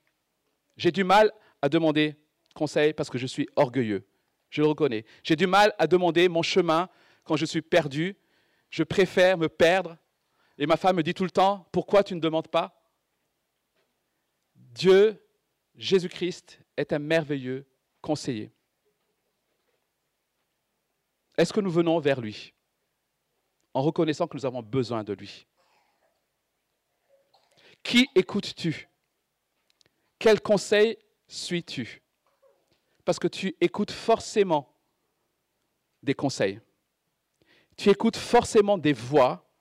J'ai 0.81 0.91
du 0.91 1.03
mal 1.03 1.31
à 1.61 1.69
demander 1.69 2.15
conseil 2.55 2.91
parce 2.91 3.07
que 3.07 3.19
je 3.19 3.27
suis 3.27 3.47
orgueilleux. 3.55 4.03
Je 4.49 4.63
le 4.63 4.67
reconnais. 4.67 5.05
J'ai 5.23 5.35
du 5.35 5.45
mal 5.45 5.75
à 5.77 5.85
demander 5.85 6.27
mon 6.27 6.41
chemin 6.41 6.89
quand 7.23 7.35
je 7.35 7.45
suis 7.45 7.61
perdu. 7.61 8.17
Je 8.71 8.81
préfère 8.81 9.37
me 9.37 9.47
perdre. 9.47 9.95
Et 10.57 10.65
ma 10.65 10.77
femme 10.77 10.95
me 10.95 11.03
dit 11.03 11.13
tout 11.13 11.23
le 11.23 11.29
temps, 11.29 11.69
pourquoi 11.71 12.03
tu 12.03 12.15
ne 12.15 12.19
demandes 12.19 12.47
pas? 12.47 12.83
Dieu, 14.55 15.23
Jésus-Christ, 15.75 16.59
est 16.75 16.91
un 16.93 16.99
merveilleux 16.99 17.63
conseiller. 18.01 18.49
Est-ce 21.37 21.53
que 21.53 21.61
nous 21.61 21.69
venons 21.69 21.99
vers 21.99 22.19
lui 22.19 22.55
en 23.75 23.83
reconnaissant 23.83 24.25
que 24.25 24.35
nous 24.35 24.47
avons 24.47 24.63
besoin 24.63 25.03
de 25.03 25.13
lui? 25.13 25.45
Qui 27.83 28.09
écoutes-tu? 28.15 28.87
Quel 30.21 30.39
conseil 30.39 30.99
suis-tu? 31.27 32.03
Parce 33.03 33.17
que 33.17 33.27
tu 33.27 33.55
écoutes 33.59 33.89
forcément 33.89 34.77
des 36.03 36.13
conseils. 36.13 36.61
Tu 37.75 37.89
écoutes 37.89 38.17
forcément 38.17 38.77
des 38.77 38.93
voix 38.93 39.51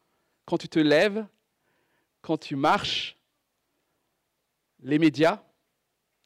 quand 0.44 0.58
tu 0.58 0.68
te 0.68 0.78
lèves, 0.78 1.26
quand 2.20 2.36
tu 2.36 2.56
marches, 2.56 3.16
les 4.80 4.98
médias, 4.98 5.42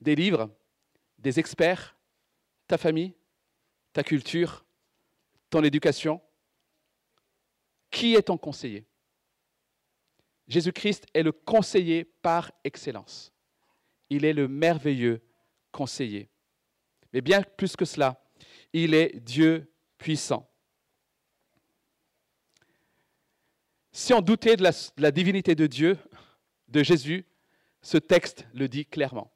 des 0.00 0.16
livres, 0.16 0.50
des 1.16 1.38
experts, 1.38 1.96
ta 2.66 2.76
famille, 2.76 3.14
ta 3.92 4.02
culture, 4.02 4.64
ton 5.48 5.62
éducation. 5.62 6.20
Qui 7.88 8.16
est 8.16 8.22
ton 8.22 8.36
conseiller? 8.36 8.84
Jésus-Christ 10.48 11.06
est 11.14 11.22
le 11.22 11.30
conseiller 11.30 12.04
par 12.04 12.50
excellence 12.64 13.33
il 14.10 14.24
est 14.24 14.32
le 14.32 14.48
merveilleux 14.48 15.22
conseiller. 15.72 16.28
Mais 17.12 17.20
bien 17.20 17.42
plus 17.42 17.76
que 17.76 17.84
cela, 17.84 18.20
il 18.72 18.94
est 18.94 19.20
Dieu 19.20 19.72
puissant. 19.98 20.50
Si 23.92 24.12
on 24.12 24.20
doutait 24.20 24.56
de 24.56 24.68
la, 24.98 25.10
divinité 25.12 25.54
de 25.54 25.68
Dieu, 25.68 25.96
de 26.66 26.82
Jésus, 26.82 27.24
ce 27.80 27.96
texte 27.96 28.44
le 28.52 28.66
dit 28.66 28.84
clairement. 28.84 29.32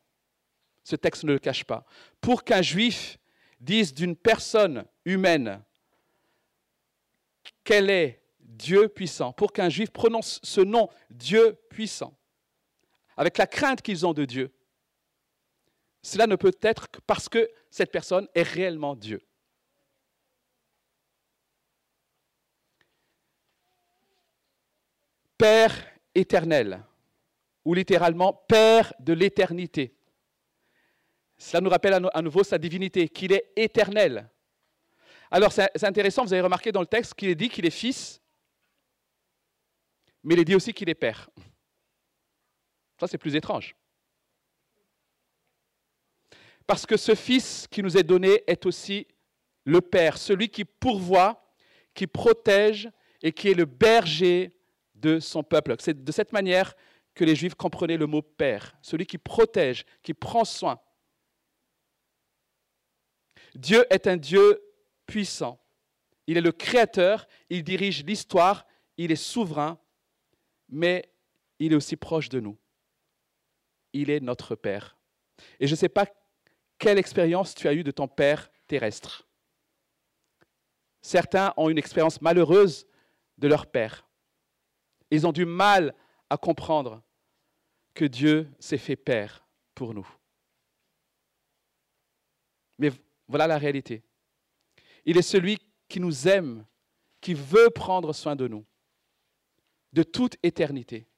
Ce 0.82 0.96
texte 0.96 1.22
ne 1.22 1.32
le 1.32 1.38
cache 1.38 1.64
pas. 1.64 1.86
Pour 2.20 2.42
qu'un 2.42 2.62
juif 2.62 3.18
dise 3.60 3.94
d'une 3.94 4.16
personne 4.16 4.84
humaine 5.04 5.62
qu'elle 7.62 7.90
est 7.90 8.24
Dieu 8.40 8.88
puissant, 8.88 9.32
pour 9.32 9.52
qu'un 9.52 9.68
juif 9.68 9.90
prononce 9.90 10.40
ce 10.42 10.60
nom 10.60 10.88
Dieu 11.10 11.56
puissant, 11.70 12.18
avec 13.16 13.38
la 13.38 13.46
crainte 13.46 13.82
qu'ils 13.82 14.04
ont 14.06 14.12
de 14.12 14.24
Dieu, 14.24 14.52
cela 16.08 16.26
ne 16.26 16.36
peut 16.36 16.56
être 16.62 16.90
que 16.90 17.00
parce 17.00 17.28
que 17.28 17.50
cette 17.70 17.92
personne 17.92 18.26
est 18.34 18.42
réellement 18.42 18.96
Dieu. 18.96 19.22
Père 25.36 25.74
éternel, 26.14 26.82
ou 27.62 27.74
littéralement 27.74 28.32
Père 28.48 28.94
de 28.98 29.12
l'éternité. 29.12 29.94
Cela 31.36 31.60
nous 31.60 31.70
rappelle 31.70 32.08
à 32.12 32.22
nouveau 32.22 32.42
sa 32.42 32.56
divinité, 32.56 33.10
qu'il 33.10 33.32
est 33.32 33.52
éternel. 33.54 34.30
Alors 35.30 35.52
c'est 35.52 35.84
intéressant, 35.84 36.24
vous 36.24 36.32
avez 36.32 36.40
remarqué 36.40 36.72
dans 36.72 36.80
le 36.80 36.86
texte 36.86 37.12
qu'il 37.14 37.28
est 37.28 37.34
dit 37.34 37.50
qu'il 37.50 37.66
est 37.66 37.70
fils, 37.70 38.22
mais 40.24 40.34
il 40.34 40.40
est 40.40 40.46
dit 40.46 40.54
aussi 40.54 40.72
qu'il 40.72 40.88
est 40.88 40.94
père. 40.94 41.28
Ça 42.98 43.06
c'est 43.06 43.18
plus 43.18 43.36
étrange. 43.36 43.76
Parce 46.68 46.84
que 46.84 46.98
ce 46.98 47.14
fils 47.14 47.66
qui 47.70 47.82
nous 47.82 47.96
est 47.96 48.02
donné 48.02 48.44
est 48.46 48.66
aussi 48.66 49.06
le 49.64 49.80
père, 49.80 50.18
celui 50.18 50.50
qui 50.50 50.66
pourvoit, 50.66 51.54
qui 51.94 52.06
protège 52.06 52.90
et 53.22 53.32
qui 53.32 53.48
est 53.48 53.54
le 53.54 53.64
berger 53.64 54.54
de 54.94 55.18
son 55.18 55.42
peuple. 55.42 55.74
C'est 55.78 56.04
de 56.04 56.12
cette 56.12 56.30
manière 56.30 56.74
que 57.14 57.24
les 57.24 57.34
Juifs 57.34 57.54
comprenaient 57.54 57.96
le 57.96 58.06
mot 58.06 58.20
père, 58.20 58.76
celui 58.82 59.06
qui 59.06 59.16
protège, 59.16 59.86
qui 60.02 60.12
prend 60.12 60.44
soin. 60.44 60.78
Dieu 63.54 63.86
est 63.88 64.06
un 64.06 64.18
Dieu 64.18 64.62
puissant. 65.06 65.58
Il 66.26 66.36
est 66.36 66.42
le 66.42 66.52
créateur, 66.52 67.26
il 67.48 67.64
dirige 67.64 68.04
l'histoire, 68.04 68.66
il 68.98 69.10
est 69.10 69.16
souverain, 69.16 69.80
mais 70.68 71.10
il 71.60 71.72
est 71.72 71.76
aussi 71.76 71.96
proche 71.96 72.28
de 72.28 72.40
nous. 72.40 72.58
Il 73.94 74.10
est 74.10 74.20
notre 74.20 74.54
Père. 74.54 74.98
Et 75.60 75.66
je 75.66 75.72
ne 75.72 75.76
sais 75.76 75.88
pas 75.88 76.04
quelle 76.78 76.98
expérience 76.98 77.54
tu 77.54 77.68
as 77.68 77.74
eue 77.74 77.84
de 77.84 77.90
ton 77.90 78.08
Père 78.08 78.50
terrestre? 78.66 79.26
Certains 81.02 81.52
ont 81.56 81.68
une 81.68 81.78
expérience 81.78 82.20
malheureuse 82.20 82.86
de 83.38 83.48
leur 83.48 83.66
Père. 83.66 84.08
Ils 85.10 85.26
ont 85.26 85.32
du 85.32 85.44
mal 85.44 85.94
à 86.30 86.36
comprendre 86.36 87.02
que 87.94 88.04
Dieu 88.04 88.50
s'est 88.58 88.78
fait 88.78 88.96
Père 88.96 89.46
pour 89.74 89.94
nous. 89.94 90.08
Mais 92.78 92.90
voilà 93.26 93.46
la 93.46 93.58
réalité. 93.58 94.02
Il 95.04 95.16
est 95.16 95.22
celui 95.22 95.58
qui 95.88 96.00
nous 96.00 96.28
aime, 96.28 96.66
qui 97.20 97.34
veut 97.34 97.70
prendre 97.70 98.12
soin 98.12 98.36
de 98.36 98.46
nous, 98.46 98.64
de 99.92 100.02
toute 100.02 100.36
éternité. 100.42 101.08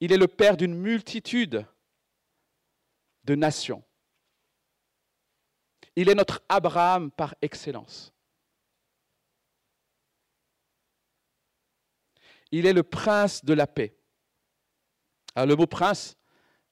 Il 0.00 0.12
est 0.12 0.16
le 0.16 0.28
Père 0.28 0.56
d'une 0.56 0.74
multitude 0.74 1.66
de 3.24 3.34
nations. 3.34 3.82
Il 5.96 6.08
est 6.08 6.14
notre 6.14 6.42
Abraham 6.48 7.10
par 7.10 7.34
excellence. 7.40 8.12
Il 12.50 12.66
est 12.66 12.72
le 12.72 12.82
prince 12.82 13.44
de 13.44 13.54
la 13.54 13.66
paix. 13.66 13.96
Alors 15.34 15.48
le 15.48 15.56
mot 15.56 15.66
prince, 15.66 16.16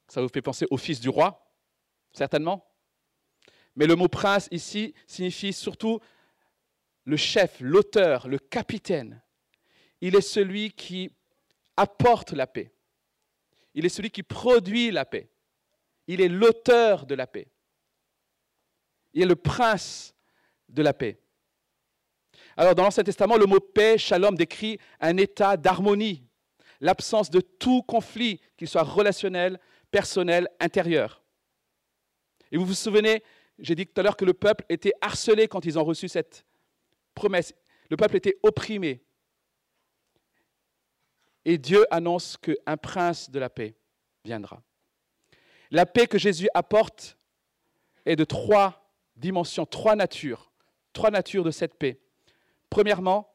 ça 0.06 0.20
vous 0.20 0.28
fait 0.28 0.42
penser 0.42 0.66
au 0.70 0.76
fils 0.76 1.00
du 1.00 1.08
roi, 1.08 1.52
certainement. 2.12 2.68
Mais 3.74 3.86
le 3.86 3.96
mot 3.96 4.08
prince 4.08 4.48
ici 4.50 4.94
signifie 5.06 5.52
surtout 5.52 6.00
le 7.04 7.16
chef, 7.16 7.58
l'auteur, 7.60 8.28
le 8.28 8.38
capitaine. 8.38 9.22
Il 10.00 10.14
est 10.14 10.20
celui 10.20 10.72
qui 10.72 11.10
apporte 11.76 12.32
la 12.32 12.46
paix. 12.46 12.72
Il 13.74 13.86
est 13.86 13.88
celui 13.88 14.10
qui 14.10 14.22
produit 14.22 14.90
la 14.90 15.04
paix. 15.04 15.31
Il 16.06 16.20
est 16.20 16.28
l'auteur 16.28 17.06
de 17.06 17.14
la 17.14 17.26
paix. 17.26 17.48
Il 19.14 19.22
est 19.22 19.26
le 19.26 19.36
prince 19.36 20.14
de 20.68 20.82
la 20.82 20.92
paix. 20.92 21.18
Alors 22.56 22.74
dans 22.74 22.82
l'Ancien 22.82 23.04
Testament, 23.04 23.36
le 23.36 23.46
mot 23.46 23.60
paix, 23.60 23.98
shalom, 23.98 24.34
décrit 24.34 24.78
un 25.00 25.16
état 25.16 25.56
d'harmonie, 25.56 26.26
l'absence 26.80 27.30
de 27.30 27.40
tout 27.40 27.82
conflit, 27.82 28.40
qu'il 28.56 28.68
soit 28.68 28.82
relationnel, 28.82 29.58
personnel, 29.90 30.48
intérieur. 30.60 31.22
Et 32.50 32.56
vous 32.56 32.66
vous 32.66 32.74
souvenez 32.74 33.22
j'ai 33.58 33.74
dit 33.74 33.86
tout 33.86 33.98
à 34.00 34.02
l'heure 34.02 34.16
que 34.16 34.24
le 34.24 34.34
peuple 34.34 34.64
était 34.68 34.92
harcelé 35.00 35.48
quand 35.48 35.64
ils 35.64 35.78
ont 35.78 35.84
reçu 35.84 36.08
cette 36.08 36.44
promesse. 37.14 37.54
Le 37.88 37.96
peuple 37.96 38.16
était 38.16 38.38
opprimé. 38.42 39.04
Et 41.44 41.58
Dieu 41.58 41.86
annonce 41.90 42.36
qu'un 42.36 42.76
prince 42.76 43.30
de 43.30 43.38
la 43.38 43.50
paix 43.50 43.76
viendra. 44.24 44.62
La 45.72 45.86
paix 45.86 46.06
que 46.06 46.18
Jésus 46.18 46.48
apporte 46.52 47.16
est 48.04 48.14
de 48.14 48.24
trois 48.24 48.94
dimensions, 49.16 49.64
trois 49.64 49.96
natures, 49.96 50.52
trois 50.92 51.10
natures 51.10 51.44
de 51.44 51.50
cette 51.50 51.74
paix. 51.74 51.98
Premièrement, 52.68 53.34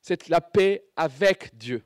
c'est 0.00 0.28
la 0.28 0.40
paix 0.40 0.86
avec 0.96 1.56
Dieu. 1.56 1.84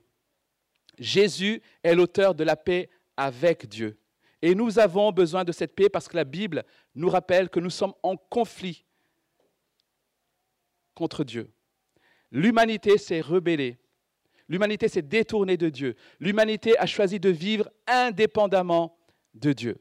Jésus 0.96 1.60
est 1.82 1.96
l'auteur 1.96 2.36
de 2.36 2.44
la 2.44 2.54
paix 2.54 2.88
avec 3.16 3.68
Dieu. 3.68 3.98
Et 4.42 4.54
nous 4.54 4.78
avons 4.78 5.10
besoin 5.10 5.42
de 5.42 5.50
cette 5.50 5.74
paix 5.74 5.88
parce 5.88 6.06
que 6.06 6.16
la 6.16 6.24
Bible 6.24 6.64
nous 6.94 7.08
rappelle 7.08 7.50
que 7.50 7.58
nous 7.58 7.70
sommes 7.70 7.94
en 8.04 8.16
conflit 8.16 8.84
contre 10.94 11.24
Dieu. 11.24 11.50
L'humanité 12.30 12.96
s'est 12.96 13.20
rebellée. 13.20 13.76
L'humanité 14.48 14.86
s'est 14.86 15.02
détournée 15.02 15.56
de 15.56 15.68
Dieu. 15.68 15.96
L'humanité 16.20 16.78
a 16.78 16.86
choisi 16.86 17.18
de 17.18 17.28
vivre 17.28 17.68
indépendamment 17.88 18.97
de 19.40 19.52
Dieu. 19.52 19.80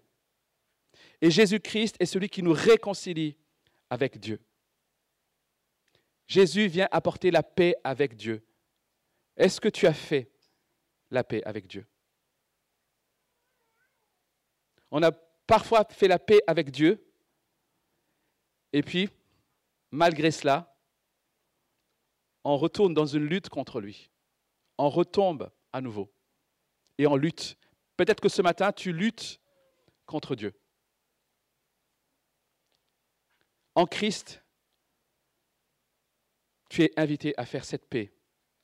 Et 1.21 1.31
Jésus-Christ 1.31 1.95
est 1.99 2.05
celui 2.05 2.29
qui 2.29 2.43
nous 2.43 2.53
réconcilie 2.53 3.37
avec 3.89 4.19
Dieu. 4.19 4.39
Jésus 6.27 6.67
vient 6.67 6.87
apporter 6.91 7.31
la 7.31 7.43
paix 7.43 7.75
avec 7.83 8.15
Dieu. 8.15 8.45
Est-ce 9.35 9.61
que 9.61 9.69
tu 9.69 9.87
as 9.87 9.93
fait 9.93 10.29
la 11.09 11.23
paix 11.23 11.41
avec 11.45 11.67
Dieu? 11.67 11.85
On 14.91 15.01
a 15.03 15.11
parfois 15.11 15.85
fait 15.89 16.07
la 16.07 16.19
paix 16.19 16.41
avec 16.47 16.71
Dieu, 16.71 17.03
et 18.73 18.81
puis, 18.83 19.09
malgré 19.91 20.31
cela, 20.31 20.75
on 22.43 22.57
retourne 22.57 22.93
dans 22.93 23.05
une 23.05 23.25
lutte 23.25 23.49
contre 23.49 23.81
lui. 23.81 24.09
On 24.77 24.89
retombe 24.89 25.51
à 25.73 25.81
nouveau. 25.81 26.11
Et 26.97 27.07
on 27.07 27.15
lutte. 27.15 27.57
Peut-être 27.95 28.21
que 28.21 28.29
ce 28.29 28.41
matin, 28.41 28.71
tu 28.71 28.93
luttes 28.93 29.39
contre 30.07 30.35
Dieu. 30.35 30.53
En 33.75 33.85
Christ, 33.85 34.41
tu 36.69 36.83
es 36.83 36.91
invité 36.97 37.35
à 37.37 37.45
faire 37.45 37.63
cette 37.63 37.85
paix 37.85 38.11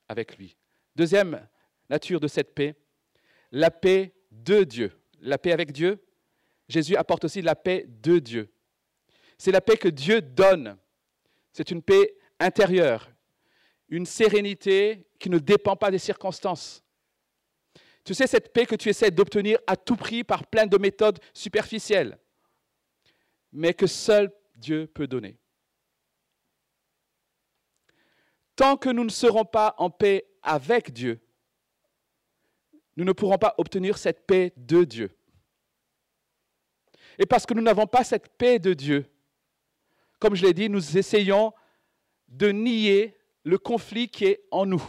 avec 0.07 0.37
lui. 0.37 0.57
Deuxième 0.95 1.47
nature 1.89 2.19
de 2.19 2.27
cette 2.27 2.55
paix, 2.55 2.75
la 3.51 3.69
paix 3.69 4.15
de 4.31 4.63
Dieu. 4.63 4.91
La 5.19 5.37
paix 5.37 5.51
avec 5.51 5.71
Dieu, 5.71 6.03
Jésus 6.67 6.95
apporte 6.95 7.25
aussi 7.25 7.41
la 7.41 7.55
paix 7.55 7.85
de 7.87 8.17
Dieu. 8.17 8.51
C'est 9.37 9.51
la 9.51 9.61
paix 9.61 9.77
que 9.77 9.87
Dieu 9.87 10.21
donne. 10.21 10.77
C'est 11.51 11.69
une 11.69 11.83
paix 11.83 12.15
intérieure, 12.39 13.11
une 13.89 14.05
sérénité 14.05 15.07
qui 15.19 15.29
ne 15.29 15.37
dépend 15.37 15.75
pas 15.75 15.91
des 15.91 15.99
circonstances. 15.99 16.83
Tu 18.03 18.13
sais, 18.13 18.27
cette 18.27 18.51
paix 18.51 18.65
que 18.65 18.75
tu 18.75 18.89
essaies 18.89 19.11
d'obtenir 19.11 19.59
à 19.65 19.77
tout 19.77 19.95
prix 19.95 20.23
par 20.23 20.45
plein 20.45 20.65
de 20.65 20.77
méthodes 20.77 21.19
superficielles, 21.33 22.19
mais 23.51 23.73
que 23.73 23.87
seul 23.87 24.31
Dieu 24.55 24.87
peut 24.87 25.07
donner. 25.07 25.37
Tant 28.55 28.77
que 28.77 28.89
nous 28.89 29.03
ne 29.03 29.09
serons 29.09 29.45
pas 29.45 29.73
en 29.77 29.89
paix 29.89 30.25
avec 30.41 30.91
Dieu, 30.91 31.21
nous 32.95 33.05
ne 33.05 33.13
pourrons 33.13 33.37
pas 33.37 33.55
obtenir 33.57 33.97
cette 33.97 34.27
paix 34.27 34.53
de 34.57 34.83
Dieu. 34.83 35.09
Et 37.17 37.25
parce 37.25 37.45
que 37.45 37.53
nous 37.53 37.61
n'avons 37.61 37.87
pas 37.87 38.03
cette 38.03 38.29
paix 38.37 38.59
de 38.59 38.73
Dieu, 38.73 39.09
comme 40.19 40.35
je 40.35 40.45
l'ai 40.45 40.53
dit, 40.53 40.69
nous 40.69 40.97
essayons 40.97 41.53
de 42.27 42.49
nier 42.49 43.17
le 43.43 43.57
conflit 43.57 44.09
qui 44.09 44.25
est 44.25 44.45
en 44.51 44.65
nous, 44.65 44.83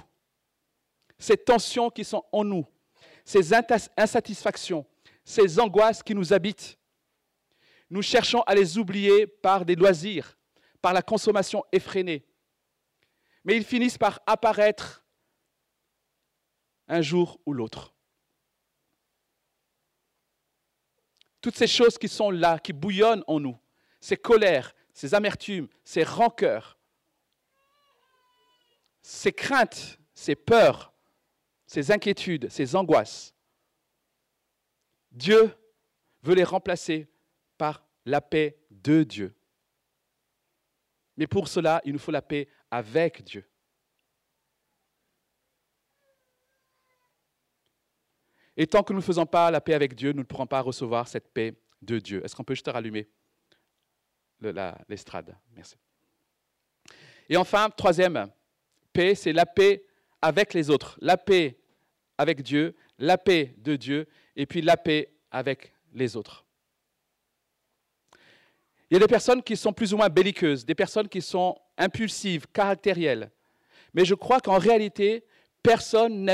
ces 1.19 1.37
tensions 1.37 1.91
qui 1.91 2.05
sont 2.05 2.25
en 2.33 2.45
nous, 2.45 2.67
ces 3.25 3.53
insatisfactions, 3.97 4.87
ces 5.25 5.59
angoisses 5.59 6.03
qui 6.03 6.15
nous 6.15 6.33
habitent. 6.33 6.79
Nous 7.91 8.03
cherchons 8.03 8.43
à 8.43 8.55
les 8.55 8.79
oublier 8.79 9.27
par 9.27 9.65
des 9.65 9.77
loisirs, 9.77 10.39
par 10.83 10.93
la 10.93 11.03
consommation 11.03 11.65
effrénée. 11.73 12.25
Mais 13.45 13.57
ils 13.57 13.65
finissent 13.65 13.99
par 13.99 14.21
apparaître 14.27 15.05
un 16.89 17.01
jour 17.01 17.41
ou 17.47 17.53
l'autre. 17.53 17.95
toutes 21.45 21.57
ces 21.59 21.67
choses 21.67 21.99
qui 21.99 22.09
sont 22.09 22.31
là, 22.31 22.59
qui 22.59 22.73
bouillonnent 22.73 23.23
en 23.27 23.39
nous, 23.39 23.59
ces 24.01 24.17
colères, 24.17 24.75
ces 24.95 25.15
amertumes, 25.15 25.69
ces 25.85 26.03
rancœurs, 26.03 26.79
ces 29.03 29.31
craintes, 29.31 29.99
ces 30.15 30.37
peurs, 30.37 30.94
ces 31.75 31.91
inquiétudes, 31.91 32.49
ces 32.51 32.77
angoisses. 32.77 33.35
Dieu 35.11 35.53
veut 36.23 36.37
les 36.37 36.45
remplacer 36.45 37.09
par 37.59 37.85
la 38.05 38.21
paix 38.21 38.57
de 38.71 39.03
Dieu. 39.03 39.35
Mais 41.17 41.27
pour 41.27 41.49
cela, 41.49 41.81
il 41.85 41.93
nous 41.93 41.99
faut 41.99 42.13
la 42.13 42.23
paix 42.23 42.47
avec 42.71 43.25
Dieu. 43.25 43.45
Et 48.57 48.69
tant 48.69 48.85
que 48.85 48.93
nous 48.93 49.01
ne 49.01 49.05
faisons 49.05 49.27
pas 49.27 49.51
la 49.51 49.61
paix 49.61 49.75
avec 49.75 49.97
Dieu, 49.97 50.13
nous 50.13 50.21
ne 50.21 50.27
pourrons 50.27 50.47
pas 50.47 50.61
recevoir 50.61 51.09
cette 51.09 51.33
paix 51.33 51.61
de 51.83 51.99
Dieu. 51.99 52.25
Est-ce 52.25 52.37
qu'on 52.37 52.45
peut 52.45 52.55
juste 52.55 52.69
rallumer 52.69 53.09
l'estrade? 54.41 55.37
Merci. 55.57 55.75
Et 57.29 57.37
enfin, 57.37 57.69
troisième 57.69 58.31
paix, 58.93 59.17
c'est 59.17 59.33
la 59.33 59.45
paix 59.45 59.85
avec 60.23 60.55
les 60.55 60.71
autres. 60.71 60.97
La 61.01 61.17
paix 61.17 61.59
avec 62.19 62.43
Dieu, 62.43 62.75
la 62.99 63.19
paix 63.19 63.55
de 63.59 63.77
Dieu, 63.77 64.07
et 64.37 64.47
puis 64.47 64.61
la 64.63 64.77
paix 64.77 65.13
avec 65.31 65.73
les 65.93 66.17
autres. 66.17 66.45
Il 68.91 68.95
y 68.95 68.97
a 68.97 69.01
des 69.01 69.11
personnes 69.11 69.43
qui 69.43 69.57
sont 69.57 69.73
plus 69.73 69.93
ou 69.93 69.97
moins 69.97 70.09
belliqueuses, 70.09 70.65
des 70.65 70.75
personnes 70.75 71.09
qui 71.09 71.23
sont 71.23 71.57
impulsives, 71.77 72.47
caractérielles. 72.53 73.31
Mais 73.93 74.05
je 74.05 74.15
crois 74.15 74.41
qu'en 74.41 74.59
réalité, 74.59 75.25
personne 75.63 76.25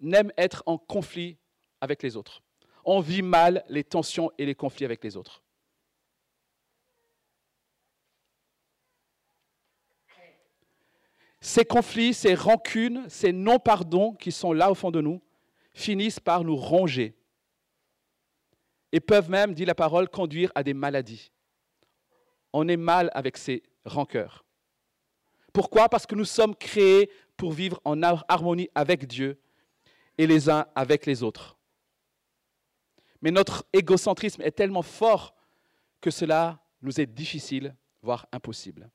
n'aime 0.00 0.32
être 0.36 0.62
en 0.66 0.78
conflit 0.78 1.36
avec 1.80 2.02
les 2.02 2.16
autres. 2.16 2.42
On 2.84 3.00
vit 3.00 3.22
mal 3.22 3.64
les 3.68 3.84
tensions 3.84 4.30
et 4.38 4.46
les 4.46 4.54
conflits 4.54 4.84
avec 4.84 5.02
les 5.04 5.16
autres. 5.16 5.41
Ces 11.44 11.64
conflits, 11.64 12.14
ces 12.14 12.36
rancunes, 12.36 13.04
ces 13.08 13.32
non-pardons 13.32 14.12
qui 14.12 14.30
sont 14.30 14.52
là 14.52 14.70
au 14.70 14.76
fond 14.76 14.92
de 14.92 15.00
nous, 15.00 15.20
finissent 15.74 16.20
par 16.20 16.44
nous 16.44 16.54
ronger 16.54 17.16
et 18.92 19.00
peuvent 19.00 19.28
même, 19.28 19.52
dit 19.52 19.64
la 19.64 19.74
parole, 19.74 20.08
conduire 20.08 20.52
à 20.54 20.62
des 20.62 20.72
maladies. 20.72 21.32
On 22.52 22.68
est 22.68 22.76
mal 22.76 23.10
avec 23.12 23.36
ces 23.36 23.64
rancœurs. 23.84 24.44
Pourquoi? 25.52 25.88
Parce 25.88 26.06
que 26.06 26.14
nous 26.14 26.24
sommes 26.24 26.54
créés 26.54 27.10
pour 27.36 27.52
vivre 27.52 27.80
en 27.84 28.00
harmonie 28.02 28.68
avec 28.76 29.08
Dieu 29.08 29.40
et 30.18 30.28
les 30.28 30.48
uns 30.48 30.66
avec 30.76 31.06
les 31.06 31.24
autres. 31.24 31.58
Mais 33.20 33.32
notre 33.32 33.64
égocentrisme 33.72 34.42
est 34.42 34.52
tellement 34.52 34.82
fort 34.82 35.34
que 36.00 36.12
cela 36.12 36.62
nous 36.82 37.00
est 37.00 37.06
difficile, 37.06 37.74
voire 38.00 38.26
impossible. 38.30 38.90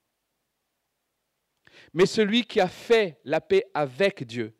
Mais 1.94 2.06
celui 2.06 2.46
qui 2.46 2.60
a 2.60 2.68
fait 2.68 3.20
la 3.24 3.42
paix 3.42 3.66
avec 3.74 4.24
Dieu, 4.26 4.56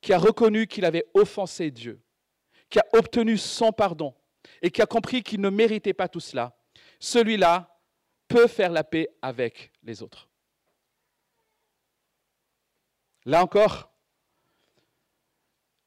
qui 0.00 0.12
a 0.12 0.18
reconnu 0.18 0.66
qu'il 0.66 0.84
avait 0.84 1.06
offensé 1.14 1.70
Dieu, 1.70 2.00
qui 2.68 2.78
a 2.78 2.86
obtenu 2.92 3.38
son 3.38 3.72
pardon 3.72 4.14
et 4.60 4.70
qui 4.70 4.82
a 4.82 4.86
compris 4.86 5.22
qu'il 5.22 5.40
ne 5.40 5.50
méritait 5.50 5.94
pas 5.94 6.08
tout 6.08 6.20
cela, 6.20 6.56
celui-là 6.98 7.78
peut 8.28 8.46
faire 8.46 8.70
la 8.70 8.84
paix 8.84 9.08
avec 9.20 9.72
les 9.82 10.02
autres. 10.02 10.28
Là 13.24 13.42
encore, 13.42 13.92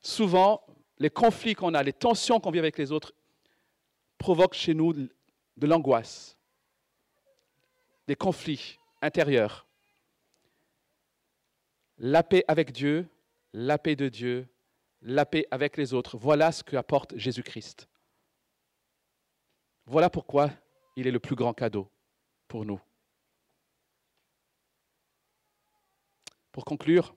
souvent, 0.02 0.66
les 1.00 1.10
conflits 1.10 1.56
qu'on 1.56 1.74
a, 1.74 1.84
les 1.84 1.94
tensions 1.94 2.40
qu'on 2.40 2.52
vit 2.52 2.60
avec 2.60 2.78
les 2.78 2.92
autres, 2.92 3.14
provoquent 4.18 4.54
chez 4.54 4.74
nous 4.74 4.94
de 4.94 5.68
l'angoisse, 5.68 6.38
des 8.08 8.16
conflits 8.16 8.78
intérieurs. 9.02 9.68
La 11.98 12.24
paix 12.24 12.44
avec 12.48 12.72
Dieu, 12.72 13.08
la 13.54 13.78
paix 13.78 13.96
de 13.96 14.10
Dieu, 14.10 14.48
la 15.02 15.26
paix 15.26 15.46
avec 15.52 15.78
les 15.78 15.94
autres, 15.94 16.18
voilà 16.18 16.52
ce 16.52 16.64
qu'apporte 16.64 17.16
Jésus-Christ. 17.18 17.88
Voilà 19.86 20.10
pourquoi 20.10 20.52
il 20.96 21.08
est 21.08 21.12
le 21.12 21.20
plus 21.20 21.36
grand 21.36 21.54
cadeau 21.54 21.90
pour 22.48 22.66
nous. 22.66 22.82
Pour 26.52 26.66
conclure, 26.66 27.14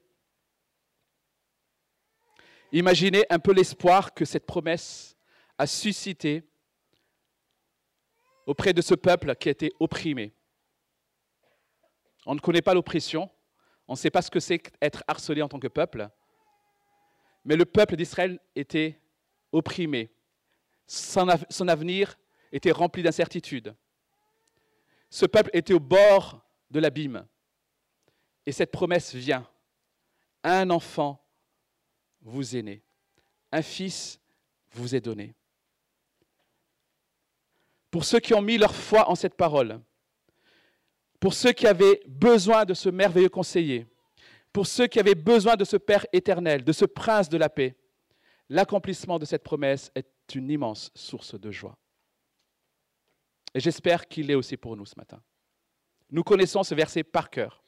Imaginez 2.73 3.25
un 3.31 3.39
peu 3.39 3.53
l'espoir 3.53 4.13
que 4.13 4.25
cette 4.25 4.45
promesse 4.45 5.17
a 5.57 5.67
suscité 5.67 6.43
auprès 8.47 8.73
de 8.73 8.83
ce 8.83 8.95
peuple 8.95 9.35
qui 9.37 9.49
a 9.49 9.53
été 9.53 9.73
opprimé. 9.81 10.35
On 12.27 12.35
ne 12.35 12.41
connaît 12.41 12.63
pas 12.63 12.75
l'oppression, 12.75 13.31
on 13.89 13.95
ne 13.95 13.99
sait 13.99 14.11
pas 14.11 14.23
ce 14.23 14.31
que 14.31 14.39
c'est 14.39 14.63
être 14.83 15.03
harcelé 15.09 15.41
en 15.43 15.49
tant 15.49 15.59
que 15.59 15.67
peuple, 15.67 16.09
mais 17.45 17.57
le 17.57 17.65
peuple 17.65 17.97
d'Israël 17.97 18.39
était 18.55 19.01
opprimé. 19.51 20.11
Son, 20.87 21.29
avenir 21.69 22.19
était 22.53 22.71
rempli 22.71 23.03
d'incertitudes. 23.03 23.75
Ce 25.11 25.25
peuple 25.25 25.51
était 25.55 25.73
au 25.73 25.81
bord 25.81 26.47
de 26.71 26.81
l'abîme. 26.81 27.27
Et 28.45 28.53
cette 28.53 28.71
promesse 28.71 29.15
vient. 29.15 29.49
Un 30.45 30.69
enfant 30.71 31.23
vous 32.21 32.57
est 32.57 32.63
né. 32.63 32.83
Un 33.53 33.63
fils 33.63 34.21
vous 34.73 34.95
est 34.95 35.01
donné. 35.01 35.35
Pour 37.91 38.05
ceux 38.05 38.21
qui 38.21 38.35
ont 38.35 38.43
mis 38.43 38.59
leur 38.59 38.75
foi 38.75 39.09
en 39.09 39.15
cette 39.15 39.35
parole, 39.35 39.81
pour 41.21 41.35
ceux 41.35 41.53
qui 41.53 41.67
avaient 41.67 42.01
besoin 42.07 42.65
de 42.65 42.75
ce 42.75 42.89
merveilleux 42.89 43.29
conseiller, 43.29 43.87
pour 44.53 44.67
ceux 44.67 44.87
qui 44.87 44.99
avaient 44.99 45.15
besoin 45.15 45.57
de 45.57 45.65
ce 45.65 45.77
Père 45.77 46.07
éternel, 46.13 46.65
de 46.65 46.73
ce 46.73 46.85
Prince 46.85 47.29
de 47.29 47.37
la 47.37 47.49
paix, 47.49 47.77
l'accomplissement 48.49 49.19
de 49.19 49.25
cette 49.25 49.43
promesse 49.43 49.91
est 49.95 50.35
une 50.35 50.51
immense 50.51 50.91
source 50.95 51.39
de 51.39 51.51
joie. 51.51 51.77
Et 53.55 53.61
j'espère 53.61 54.07
qu'il 54.09 54.27
l'est 54.27 54.35
aussi 54.35 54.57
pour 54.57 54.77
nous 54.77 54.87
ce 54.87 54.95
matin. 54.97 55.23
Nous 56.11 56.23
connaissons 56.23 56.63
ce 56.63 56.75
verset 56.75 57.03
par 57.03 57.31
cœur. 57.31 57.63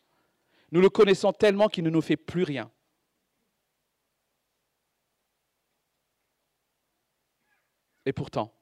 Nous 0.73 0.81
le 0.81 0.89
connaissons 0.89 1.33
tellement 1.33 1.69
qu'il 1.69 1.85
ne 1.85 1.91
nous 1.91 2.01
fait 2.01 2.17
plus 2.17 2.45
rien. 2.45 2.71
Et 8.07 8.13
pourtant, 8.13 8.55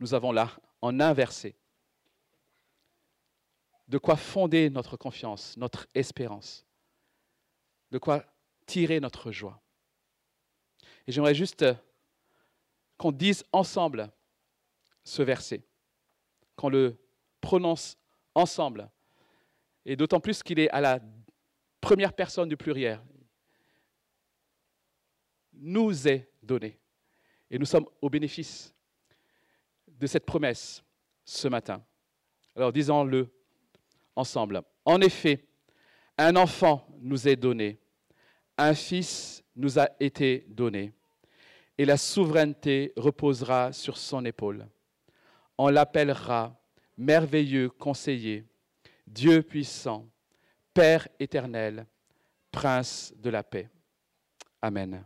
nous 0.00 0.14
avons 0.14 0.32
là, 0.32 0.50
en 0.82 1.00
inversé, 1.00 1.56
de 3.92 3.98
quoi 3.98 4.16
fonder 4.16 4.70
notre 4.70 4.96
confiance, 4.96 5.54
notre 5.58 5.86
espérance, 5.94 6.64
de 7.90 7.98
quoi 7.98 8.24
tirer 8.64 9.00
notre 9.00 9.30
joie. 9.30 9.60
Et 11.06 11.12
j'aimerais 11.12 11.34
juste 11.34 11.66
qu'on 12.96 13.12
dise 13.12 13.44
ensemble 13.52 14.10
ce 15.04 15.20
verset, 15.20 15.62
qu'on 16.56 16.70
le 16.70 16.96
prononce 17.42 17.98
ensemble, 18.34 18.90
et 19.84 19.94
d'autant 19.94 20.20
plus 20.20 20.42
qu'il 20.42 20.58
est 20.58 20.70
à 20.70 20.80
la 20.80 20.98
première 21.82 22.14
personne 22.14 22.48
du 22.48 22.56
pluriel. 22.56 22.98
Nous 25.52 26.08
est 26.08 26.32
donné. 26.42 26.80
Et 27.50 27.58
nous 27.58 27.66
sommes 27.66 27.86
au 28.00 28.08
bénéfice 28.08 28.72
de 29.86 30.06
cette 30.06 30.24
promesse 30.24 30.82
ce 31.26 31.46
matin. 31.48 31.84
Alors 32.56 32.72
disons-le 32.72 33.30
ensemble. 34.16 34.62
En 34.84 35.00
effet, 35.00 35.44
un 36.18 36.36
enfant 36.36 36.86
nous 37.00 37.28
est 37.28 37.36
donné, 37.36 37.78
un 38.56 38.74
fils 38.74 39.42
nous 39.56 39.78
a 39.78 39.88
été 39.98 40.44
donné, 40.48 40.92
et 41.78 41.84
la 41.84 41.96
souveraineté 41.96 42.92
reposera 42.96 43.72
sur 43.72 43.96
son 43.96 44.24
épaule. 44.24 44.66
On 45.58 45.68
l'appellera 45.68 46.56
merveilleux 46.96 47.70
conseiller, 47.70 48.44
Dieu 49.06 49.42
puissant, 49.42 50.08
Père 50.74 51.08
éternel, 51.18 51.86
Prince 52.50 53.12
de 53.16 53.30
la 53.30 53.42
paix. 53.42 53.68
Amen. 54.60 55.04